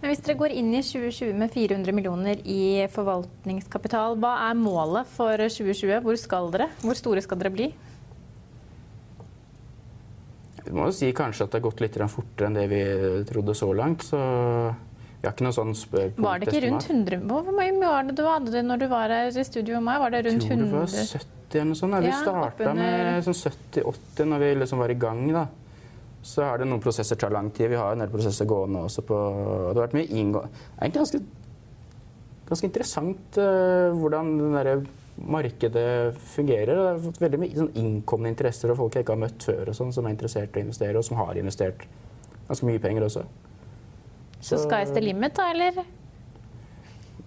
Men 0.00 0.12
hvis 0.12 0.22
dere 0.22 0.38
går 0.38 0.54
inn 0.54 0.70
i 0.70 0.82
2020 0.86 1.34
med 1.40 1.50
400 1.50 1.96
millioner 1.96 2.42
i 2.46 2.86
forvaltningskapital, 2.94 4.14
hva 4.22 4.36
er 4.46 4.60
målet 4.60 5.10
for 5.10 5.34
2020? 5.34 5.96
Hvor 6.06 6.20
skal 6.20 6.52
dere? 6.54 6.70
Hvor 6.84 6.98
store 6.98 7.24
skal 7.26 7.42
dere 7.42 7.54
bli? 7.56 7.68
Vi 10.60 10.76
må 10.76 10.86
jo 10.86 10.94
si 10.94 11.10
kanskje 11.16 11.48
at 11.48 11.50
det 11.50 11.58
har 11.58 11.66
gått 11.66 11.82
litt 11.82 11.98
fortere 11.98 12.46
enn 12.46 12.60
det 12.60 12.68
vi 12.70 12.82
trodde 13.26 13.56
så 13.58 13.72
langt. 13.74 14.06
Så 14.06 14.20
vi 15.20 15.28
har 15.28 15.34
ikke 15.34 15.44
noe 15.44 15.52
sånn 15.52 15.74
Var 16.16 16.40
det 16.40 16.48
ikke 16.48 16.62
rundt 16.64 16.86
100 16.88 17.24
Hvor 17.28 17.48
mye 17.52 17.74
var 17.76 18.06
det 18.08 18.14
du 18.16 18.22
hadde 18.24 18.52
det 18.54 18.62
når 18.64 18.80
du 18.80 18.86
var 18.88 19.12
her 19.12 19.28
i 19.28 19.44
studio 19.44 19.76
med 19.76 19.84
meg? 19.90 19.98
Var 20.00 20.14
det 20.14 20.22
rundt 20.26 20.46
Jeg 20.46 20.56
tror 20.56 20.62
det 20.64 20.72
var 20.72 20.86
70 20.88 21.50
eller 21.50 21.66
noe 21.66 21.78
sånt. 21.80 21.92
Ja, 21.92 22.00
Vi 22.00 22.12
starta 22.14 22.46
oppunder- 22.46 22.74
med 22.80 23.26
sånn 23.26 23.36
70-80 23.36 24.30
når 24.30 24.38
vi 24.38 24.54
liksom 24.54 24.78
var 24.78 24.88
i 24.88 24.94
gang. 24.94 25.32
da. 25.32 25.46
Så 26.22 26.42
er 26.44 26.58
det 26.58 26.68
noen 26.68 26.80
prosesser 26.80 27.16
tar 27.16 27.30
lang 27.30 27.50
tid. 27.50 27.70
Vi 27.70 27.76
har 27.76 27.92
en 27.92 27.98
del 27.98 28.08
prosesser 28.08 28.46
gående 28.46 28.80
også 28.80 29.02
på 29.02 29.18
Det 29.74 29.76
har 29.76 29.88
vært 29.88 29.98
mye 29.98 30.08
inngå... 30.08 30.48
Egentlig 30.78 31.00
ganske, 31.00 31.20
ganske 32.48 32.64
interessant 32.64 33.36
uh, 33.36 33.92
hvordan 33.92 34.38
den 34.38 34.56
derre 34.56 34.86
markedet 35.20 36.16
fungerer. 36.16 36.66
Det 36.66 36.88
har 36.88 36.98
fått 37.04 37.20
veldig 37.20 37.40
mye 37.40 37.56
sånn 37.56 37.74
innkomne 37.74 38.28
interesser 38.28 38.70
og 38.70 38.76
folk 38.76 38.94
jeg 38.94 39.04
ikke 39.04 39.16
har 39.18 39.24
møtt 39.26 39.42
før, 39.42 39.68
og 39.68 39.76
sånn, 39.76 39.92
som 39.92 40.06
er 40.06 40.16
interessert 40.16 40.56
i 40.56 40.60
å 40.60 40.64
investere, 40.64 40.96
og 40.96 41.04
som 41.04 41.20
har 41.20 41.36
investert 41.36 41.84
ganske 42.48 42.64
mye 42.64 42.80
penger 42.80 43.04
også. 43.04 43.26
Så 44.40 44.56
sky's 44.56 44.92
the 44.94 45.00
limit, 45.00 45.36
da, 45.36 45.50
eller? 45.52 45.82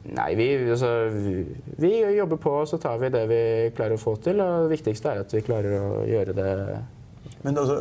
Nei, 0.03 0.33
vi, 0.35 0.47
altså, 0.69 0.89
vi, 1.79 1.91
jobber 2.17 2.35
på, 2.35 2.51
og 2.63 2.67
så 2.67 2.77
tar 2.77 2.97
vi 2.99 3.11
det 3.13 3.23
vi 3.29 3.43
klarer 3.75 3.95
å 3.95 4.01
få 4.01 4.17
til. 4.23 4.41
Og 4.43 4.65
det 4.65 4.73
viktigste 4.75 5.13
er 5.13 5.21
at 5.23 5.31
vi 5.31 5.43
klarer 5.45 5.77
å 5.79 6.03
gjøre 6.09 6.35
det 6.35 6.49
Men 7.43 7.57
altså, 7.59 7.77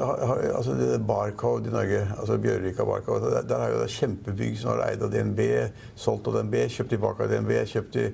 altså 0.54 0.76
Barcode 1.06 1.70
i 1.70 1.74
Norge, 1.74 2.04
altså 2.18 2.38
Bjørvika 2.42 2.86
Barcode, 2.86 3.32
der, 3.34 3.48
der 3.50 3.64
er 3.64 3.74
jo 3.74 3.82
det 3.82 3.90
kjempebygg 3.94 4.56
som 4.58 4.72
er 4.74 4.84
eid 4.88 5.02
av 5.02 5.10
DNB, 5.10 5.42
solgt 5.98 6.30
av 6.30 6.38
DNB, 6.38 6.56
kjøpt 6.76 6.94
tilbake 6.94 7.26
av 7.26 7.34
DNB, 7.34 7.52
kjøpt, 7.72 7.98
i, 7.98 8.06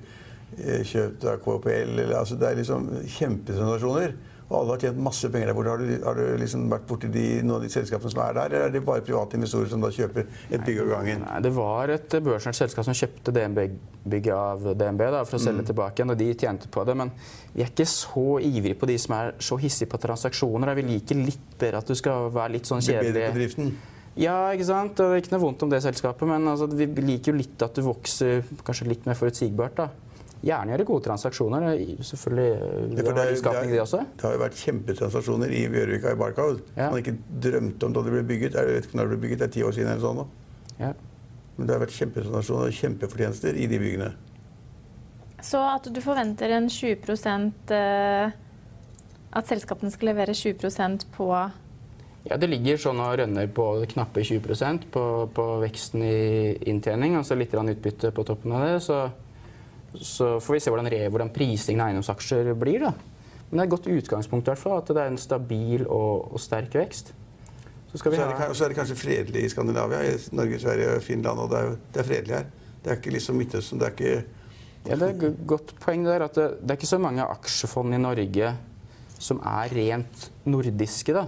eh, 0.59 0.83
kjøpt 0.89 1.29
av 1.29 1.39
KPL. 1.45 1.95
Eller, 1.99 2.17
altså 2.21 2.37
det 2.41 2.49
er 2.49 2.61
liksom 2.63 2.91
kjempetransaksjoner. 3.19 4.17
Og 4.49 4.55
alle 4.62 4.73
har 4.73 4.81
tjent 4.81 5.00
masse 5.05 5.28
penger 5.28 5.50
der 5.50 5.57
borte. 5.59 5.69
Har 5.75 5.83
du, 5.83 5.90
har 6.07 6.14
du 6.17 6.38
liksom 6.40 6.62
vært 6.73 6.87
borti 6.88 7.11
de, 7.12 7.25
noen 7.45 7.59
av 7.59 7.64
de 7.67 7.69
selskapene 7.69 8.12
som 8.14 8.21
er 8.25 8.37
der, 8.38 8.47
eller 8.55 8.62
er 8.71 8.73
det 8.73 8.81
bare 8.87 9.02
private 9.05 9.37
investorer 9.37 9.69
som 9.69 9.83
da 9.85 9.90
kjøper 9.93 10.25
et 10.49 10.62
bygg 10.64 10.81
av 10.87 10.88
gangen? 10.95 11.26
Nei, 11.26 11.40
Det 11.45 11.52
var 11.59 11.93
et 11.93 12.17
børsnært 12.25 12.57
selskap 12.57 12.87
som 12.88 12.97
kjøpte 12.97 13.35
DNB-bygget 13.37 14.33
av 14.33 14.64
DNB 14.81 15.05
da, 15.12 15.21
for 15.28 15.37
å 15.37 15.43
selge 15.45 15.67
tilbake 15.69 16.00
igjen, 16.00 16.14
og 16.14 16.21
de 16.23 16.31
tjente 16.33 16.73
på 16.73 16.87
det. 16.88 16.97
Men 16.97 17.12
vi 17.52 17.67
er 17.67 17.69
ikke 17.75 17.88
så 17.93 18.25
ivrige 18.49 18.78
på 18.81 18.88
de 18.88 18.97
som 19.05 19.19
er 19.19 19.35
så 19.50 19.61
hissige 19.61 19.93
på 19.93 20.00
transaksjoner. 20.07 20.75
Vi 20.81 20.87
liker 20.95 21.21
litt 21.21 21.45
bedre 21.61 21.85
at 21.85 21.93
du 21.93 21.95
skal 22.00 22.31
være 22.33 22.57
litt 22.57 22.73
sånn 22.73 22.81
Blir 22.81 23.02
bedre 23.05 23.12
på 23.12 23.21
kjedelig. 23.21 23.37
driften? 23.37 23.73
Ja, 24.19 24.38
ikke 24.57 24.64
sant? 24.67 24.97
Det 24.99 25.05
er 25.07 25.21
ikke 25.21 25.37
noe 25.37 25.45
vondt 25.45 25.61
om 25.62 25.71
det 25.71 25.78
selskapet, 25.85 26.25
men 26.26 26.49
altså, 26.50 26.67
vi 26.73 26.88
liker 26.88 27.31
jo 27.35 27.38
litt 27.38 27.61
at 27.62 27.76
du 27.76 27.85
vokser 27.87 28.40
kanskje 28.67 28.88
litt 28.97 29.05
mer 29.07 29.14
forutsigbart. 29.21 29.76
da. 29.76 29.90
Gjerne 30.38 30.71
gjøre 30.71 30.85
gode 30.87 31.02
transaksjoner. 31.02 31.64
Er 31.73 32.02
Selvfølgelig 32.07 32.49
Ja, 32.49 32.59
det 32.59 32.99
er 32.99 33.02
det 33.02 33.09
er- 33.09 33.18
verdiskapning, 33.18 33.71
de 33.73 33.80
også. 33.83 33.99
Det 34.16 34.23
har 34.23 34.33
jo 34.33 34.38
vært 34.38 34.59
kjempetransaksjoner 34.64 35.50
i 35.50 35.66
Bjørvika 35.68 36.12
i 36.12 36.14
Barcode. 36.14 36.61
Ja. 36.76 36.90
Man 36.90 37.02
ikke 37.02 37.18
drømte 37.40 37.83
om 37.85 37.92
da 37.92 38.02
det 38.02 38.12
ble 38.12 38.23
bygget. 38.23 38.54
Jeg 38.54 38.66
vet 38.66 38.87
ikke 38.87 38.95
når 38.99 39.09
det 39.09 39.18
ble 39.18 39.28
bygget, 39.28 39.38
det 39.38 39.49
er 39.49 39.52
ti 39.52 39.62
år 39.62 39.73
siden 39.73 39.90
eller 39.92 40.07
sånn. 40.07 40.26
Ja. 40.78 40.92
Men 41.57 41.66
det 41.66 41.75
har 41.75 41.87
vært 41.87 41.99
kjempetransaksjoner 41.99 42.66
og 42.66 42.73
kjempefortjenester 42.73 43.57
i 43.57 43.66
de 43.66 43.78
byggene. 43.78 44.12
Så 45.42 45.59
at 45.59 45.92
du 45.92 46.00
forventer 46.00 46.50
en 46.50 46.68
20 46.68 47.52
eh, 47.71 48.30
At 49.33 49.47
selskapene 49.47 49.90
skal 49.92 50.09
levere 50.09 50.35
20% 50.35 51.04
på 51.14 51.28
Ja, 52.28 52.37
Det 52.37 52.49
ligger 52.49 52.76
sånn 52.76 53.00
og 53.00 53.18
rønner 53.18 53.47
på 53.47 53.87
knappe 53.87 54.23
20 54.23 54.90
på, 54.90 55.04
på 55.33 55.61
veksten 55.62 56.02
i 56.02 56.59
inntjening, 56.66 57.16
altså 57.16 57.37
litt 57.38 57.52
utbytte 57.52 58.10
på 58.13 58.25
toppen 58.25 58.52
av 58.52 58.67
det. 58.67 59.10
Så, 59.97 60.35
får 60.45 60.53
vi 60.55 60.61
se 60.61 60.71
hvordan, 60.71 60.91
re- 60.93 61.09
hvordan 61.09 61.31
prisingen 61.33 61.81
av 61.81 61.89
eiendomsaksjer 61.89 62.53
blir. 62.61 62.83
da. 62.85 62.93
Men 63.49 63.57
det 63.57 63.63
er 63.63 63.69
et 63.71 63.73
godt 63.73 63.87
utgangspunkt 63.89 64.45
i 64.49 64.53
hvert 64.53 64.61
fall, 64.61 64.79
at 64.83 64.91
det 64.93 65.01
er 65.01 65.09
en 65.15 65.21
stabil 65.21 65.87
og, 65.87 66.29
og 66.35 66.41
sterk 66.43 66.75
vekst. 66.77 67.15
Så 67.89 67.97
Så 68.03 68.11
er, 68.13 68.35
det, 68.37 68.57
så 68.57 68.65
er 68.67 68.69
det 68.69 68.77
kanskje 68.77 68.99
fredelig 69.01 69.45
i 69.47 69.49
Skandinavia. 69.49 70.03
I 70.05 70.19
Norge, 70.37 70.59
Sverige 70.61 70.97
og 70.99 71.03
Finland. 71.03 71.41
Og 71.41 71.49
det 71.51 71.59
er, 71.63 71.71
det 71.95 72.03
er 72.03 72.09
fredelig 72.11 72.35
her. 72.37 72.51
Det 72.85 72.91
er 72.93 73.01
ikke 73.01 73.15
liksom 73.17 73.39
Midtøsten. 73.41 73.81
Det 73.81 73.87
er 73.89 73.95
ikke 73.97 74.25
Ja, 74.89 74.95
det 74.97 75.09
er 75.09 75.15
et 75.33 75.41
godt 75.49 75.73
poeng 75.81 76.05
der, 76.07 76.23
at 76.29 76.37
det, 76.37 76.45
det 76.61 76.71
er 76.71 76.77
ikke 76.79 76.87
så 76.93 76.99
mange 77.01 77.25
aksjefond 77.25 77.95
i 77.97 77.99
Norge 78.01 78.53
som 79.19 79.41
er 79.41 79.73
rent 79.75 80.29
nordiske. 80.47 81.13
da. 81.17 81.25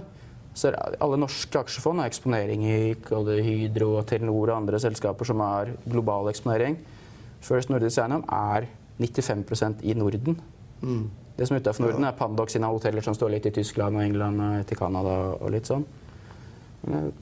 Så 0.53 0.69
alle 1.01 1.17
norske 1.17 1.59
aksjefond 1.59 1.99
har 1.99 2.07
eksponering 2.11 2.63
i 2.63 2.93
Hydro, 2.93 4.01
Telenor 4.07 4.51
og 4.53 4.57
andre 4.61 4.79
selskaper 4.79 5.25
som 5.27 5.39
har 5.43 5.73
global 5.89 6.29
eksponering. 6.31 6.77
First 7.41 7.69
Nordisk 7.69 7.97
Eiendom 8.01 8.23
er 8.29 8.67
95% 9.01 9.81
i 9.83 9.93
Norden. 9.97 10.37
Det 11.37 11.47
som 11.47 11.55
er 11.57 11.61
utenfor 11.63 11.87
Norden, 11.87 12.05
er 12.05 12.11
Pandox 12.17 12.53
sine 12.53 12.67
hoteller 12.69 13.01
som 13.05 13.15
står 13.17 13.31
litt 13.35 13.45
i 13.49 13.51
Tyskland 13.55 13.95
og 13.97 14.03
England 14.03 14.41
og 14.41 14.65
til 14.69 14.77
Canada 14.77 15.15
og 15.41 15.51
litt 15.51 15.65
sånn. 15.69 15.85
Men 16.83 16.93
jeg- 17.03 17.13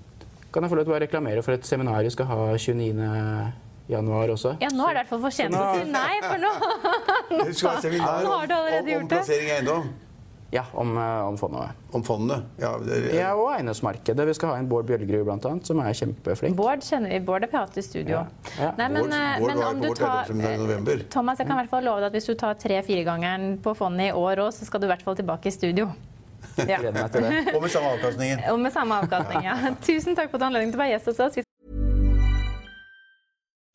kan 0.52 0.64
jeg 0.64 0.72
få 0.72 0.76
lov 0.76 0.86
til 0.86 0.94
å 0.94 1.00
reklamere 1.00 1.44
for 1.44 1.52
et 1.54 1.64
seminar 1.66 2.02
vi 2.04 2.10
skal 2.10 2.26
ha 2.26 2.58
29. 2.58 3.54
januar 3.90 4.28
også? 4.34 4.58
Ja, 4.62 4.68
nå 4.74 4.88
er 4.90 4.94
det 4.94 4.96
i 4.96 5.00
hvert 5.04 5.08
fall 5.10 5.22
for 5.22 5.30
sent 5.30 5.54
å 5.54 5.76
si 5.76 5.92
nei, 5.92 6.20
for 6.22 6.38
nå 6.38 7.80
seminar 7.82 8.24
Nå 8.24 8.38
har 8.40 8.48
du 8.48 8.54
allerede 8.54 8.86
gjort 8.92 9.08
det. 9.10 9.18
plassering 9.18 9.50
av 9.52 9.56
eiendom. 9.58 9.90
Ja, 10.52 10.64
om, 10.74 10.98
eh, 10.98 11.28
om 11.28 11.38
fondet. 11.38 11.70
Om 11.94 12.04
fondene. 12.04 12.44
Ja, 12.58 12.72
det, 12.82 13.14
Ja, 13.14 13.36
og 13.38 13.52
eiendomsmarkedet. 13.54 14.26
Vi 14.28 14.34
skal 14.34 14.50
ha 14.50 14.56
en 14.58 14.68
Bård 14.70 14.88
Bjølgerud 14.90 15.30
annet, 15.30 15.66
som 15.68 15.80
er 15.80 15.94
kjempeflink. 15.94 16.56
Bård 16.58 16.82
kjenner 16.82 17.10
vi. 17.14 17.20
Bård 17.20 17.44
er 17.46 17.52
pratet 17.52 17.78
i 17.78 17.82
studio. 17.86 18.16
Ja. 18.16 18.26
Ja. 18.60 18.72
Nei, 18.78 18.88
men, 18.90 19.04
Bård- 19.04 19.14
eh, 19.14 19.40
Bård 19.40 19.48
men 19.48 19.58
var 19.62 19.70
om 19.70 19.78
på 19.78 19.82
du 19.82 19.88
vårt 19.90 19.98
tar 20.00 20.32
i 20.54 20.58
november. 20.58 21.04
Thomas, 21.10 21.38
jeg 21.38 21.48
kan 21.48 21.58
i 21.58 21.62
hvert 21.62 21.70
fall 21.70 21.84
love 21.86 22.00
deg 22.02 22.08
at 22.10 22.14
hvis 22.18 22.26
du 22.26 22.34
tar 22.36 22.54
tre-firegangeren 22.56 23.60
på 23.62 23.76
fondet 23.78 24.10
i 24.10 24.12
år 24.12 24.42
òg, 24.48 24.54
så 24.58 24.66
skal 24.66 24.80
du 24.82 24.88
i 24.88 24.90
hvert 24.94 25.04
fall 25.06 25.16
tilbake 25.16 25.46
i 25.46 25.52
studio. 25.52 25.92
Ja. 26.58 26.80
Gleder 26.80 26.94
meg 26.94 27.12
til 27.12 27.22
det. 27.22 27.54
Og 27.56 27.62
med 27.62 27.70
samme 27.72 27.94
avkastningen. 27.94 28.42
Og 28.52 28.60
med 28.60 28.74
samme 28.74 28.96
avkastning, 29.04 29.44
ja. 29.46 29.56
Tusen 29.86 30.16
takk 30.18 30.32
for 30.32 30.38
at 30.38 30.40
du 30.42 30.46
har 30.46 30.52
anledning 30.52 30.74
til 30.74 30.80
å 30.80 30.84
være 30.84 30.96
gjest 30.98 31.12
hos 31.14 31.20
oss. 31.20 31.49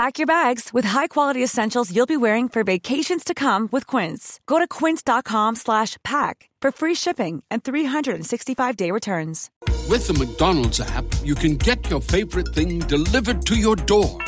Pack 0.00 0.18
your 0.18 0.26
bags 0.26 0.70
with 0.72 0.86
high-quality 0.86 1.42
essentials 1.44 1.94
you'll 1.94 2.06
be 2.06 2.16
wearing 2.16 2.48
for 2.48 2.64
vacations 2.64 3.22
to 3.22 3.34
come 3.34 3.68
with 3.70 3.86
Quince. 3.86 4.40
Go 4.46 4.58
to 4.58 4.66
quince.com 4.66 5.56
slash 5.56 5.98
pack 6.02 6.48
for 6.62 6.72
free 6.72 6.94
shipping 6.94 7.42
and 7.50 7.62
365-day 7.62 8.92
returns. 8.92 9.50
With 9.90 10.06
the 10.06 10.14
McDonald's 10.14 10.80
app, 10.80 11.04
you 11.22 11.34
can 11.34 11.56
get 11.56 11.90
your 11.90 12.00
favorite 12.00 12.48
thing 12.54 12.78
delivered 12.78 13.44
to 13.44 13.54
your 13.56 13.76
door. 13.76 14.18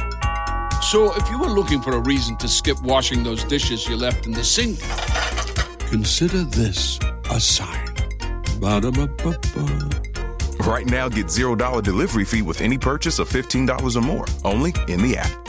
So 0.82 1.14
if 1.14 1.30
you 1.30 1.38
were 1.38 1.48
looking 1.48 1.80
for 1.80 1.92
a 1.92 2.00
reason 2.00 2.36
to 2.36 2.48
skip 2.48 2.76
washing 2.82 3.22
those 3.22 3.42
dishes 3.44 3.88
you 3.88 3.96
left 3.96 4.26
in 4.26 4.32
the 4.32 4.44
sink, 4.44 4.78
consider 5.88 6.42
this 6.42 6.98
a 7.30 7.40
sign. 7.40 7.94
Ba-da-ba-ba-ba. 8.60 9.88
Right 10.66 10.86
now, 10.86 11.08
get 11.08 11.28
$0 11.28 11.82
delivery 11.82 12.26
fee 12.26 12.42
with 12.42 12.60
any 12.60 12.76
purchase 12.76 13.18
of 13.18 13.26
$15 13.30 13.96
or 13.96 14.00
more, 14.02 14.26
only 14.44 14.74
in 14.86 15.00
the 15.00 15.16
app. 15.16 15.41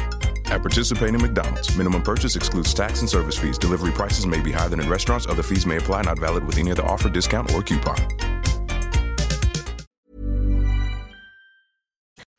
at 0.53 0.61
participating 0.61 1.21
McDonald's. 1.21 1.75
Minimum 1.75 2.03
purchase 2.03 2.35
excludes 2.35 2.73
tax 2.73 3.01
and 3.01 3.09
service 3.09 3.37
fees. 3.37 3.57
Delivery 3.57 3.91
prices 3.91 4.25
may 4.25 4.39
be 4.39 4.51
higher 4.51 4.69
than 4.69 4.79
in 4.79 4.89
restaurants. 4.89 5.27
Other 5.27 5.43
fees 5.43 5.65
may 5.65 5.77
apply. 5.77 6.03
Not 6.03 6.19
valid 6.19 6.45
with 6.45 6.57
any 6.57 6.71
other 6.71 6.85
offer, 6.85 7.09
discount, 7.09 7.53
or 7.53 7.61
coupon. 7.63 7.97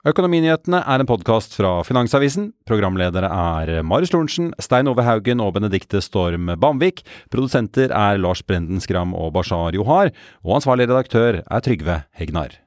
Økonominyhetene 0.04 0.82
er 0.84 1.00
en 1.00 1.08
podkast 1.08 1.54
fra 1.56 1.78
Finansavisen. 1.88 2.50
Programledere 2.68 3.30
er 3.32 3.78
Marius 3.88 4.12
Lorentzen, 4.12 4.50
Stein 4.60 4.90
Ove 4.92 5.00
Haugen 5.06 5.40
og 5.40 5.54
Benedikte 5.56 6.02
Storm 6.04 6.52
Bamvik. 6.60 7.00
Produsenter 7.32 7.88
er 7.88 8.20
Lars 8.20 8.44
Brenden 8.44 8.84
Skram 8.84 9.16
og 9.16 9.32
Bashar 9.32 9.72
Johar. 9.72 10.12
Og 10.44 10.58
ansvarlig 10.58 10.90
redaktør 10.90 11.40
er 11.40 11.64
Trygve 11.64 12.02
Hegnar. 12.20 12.63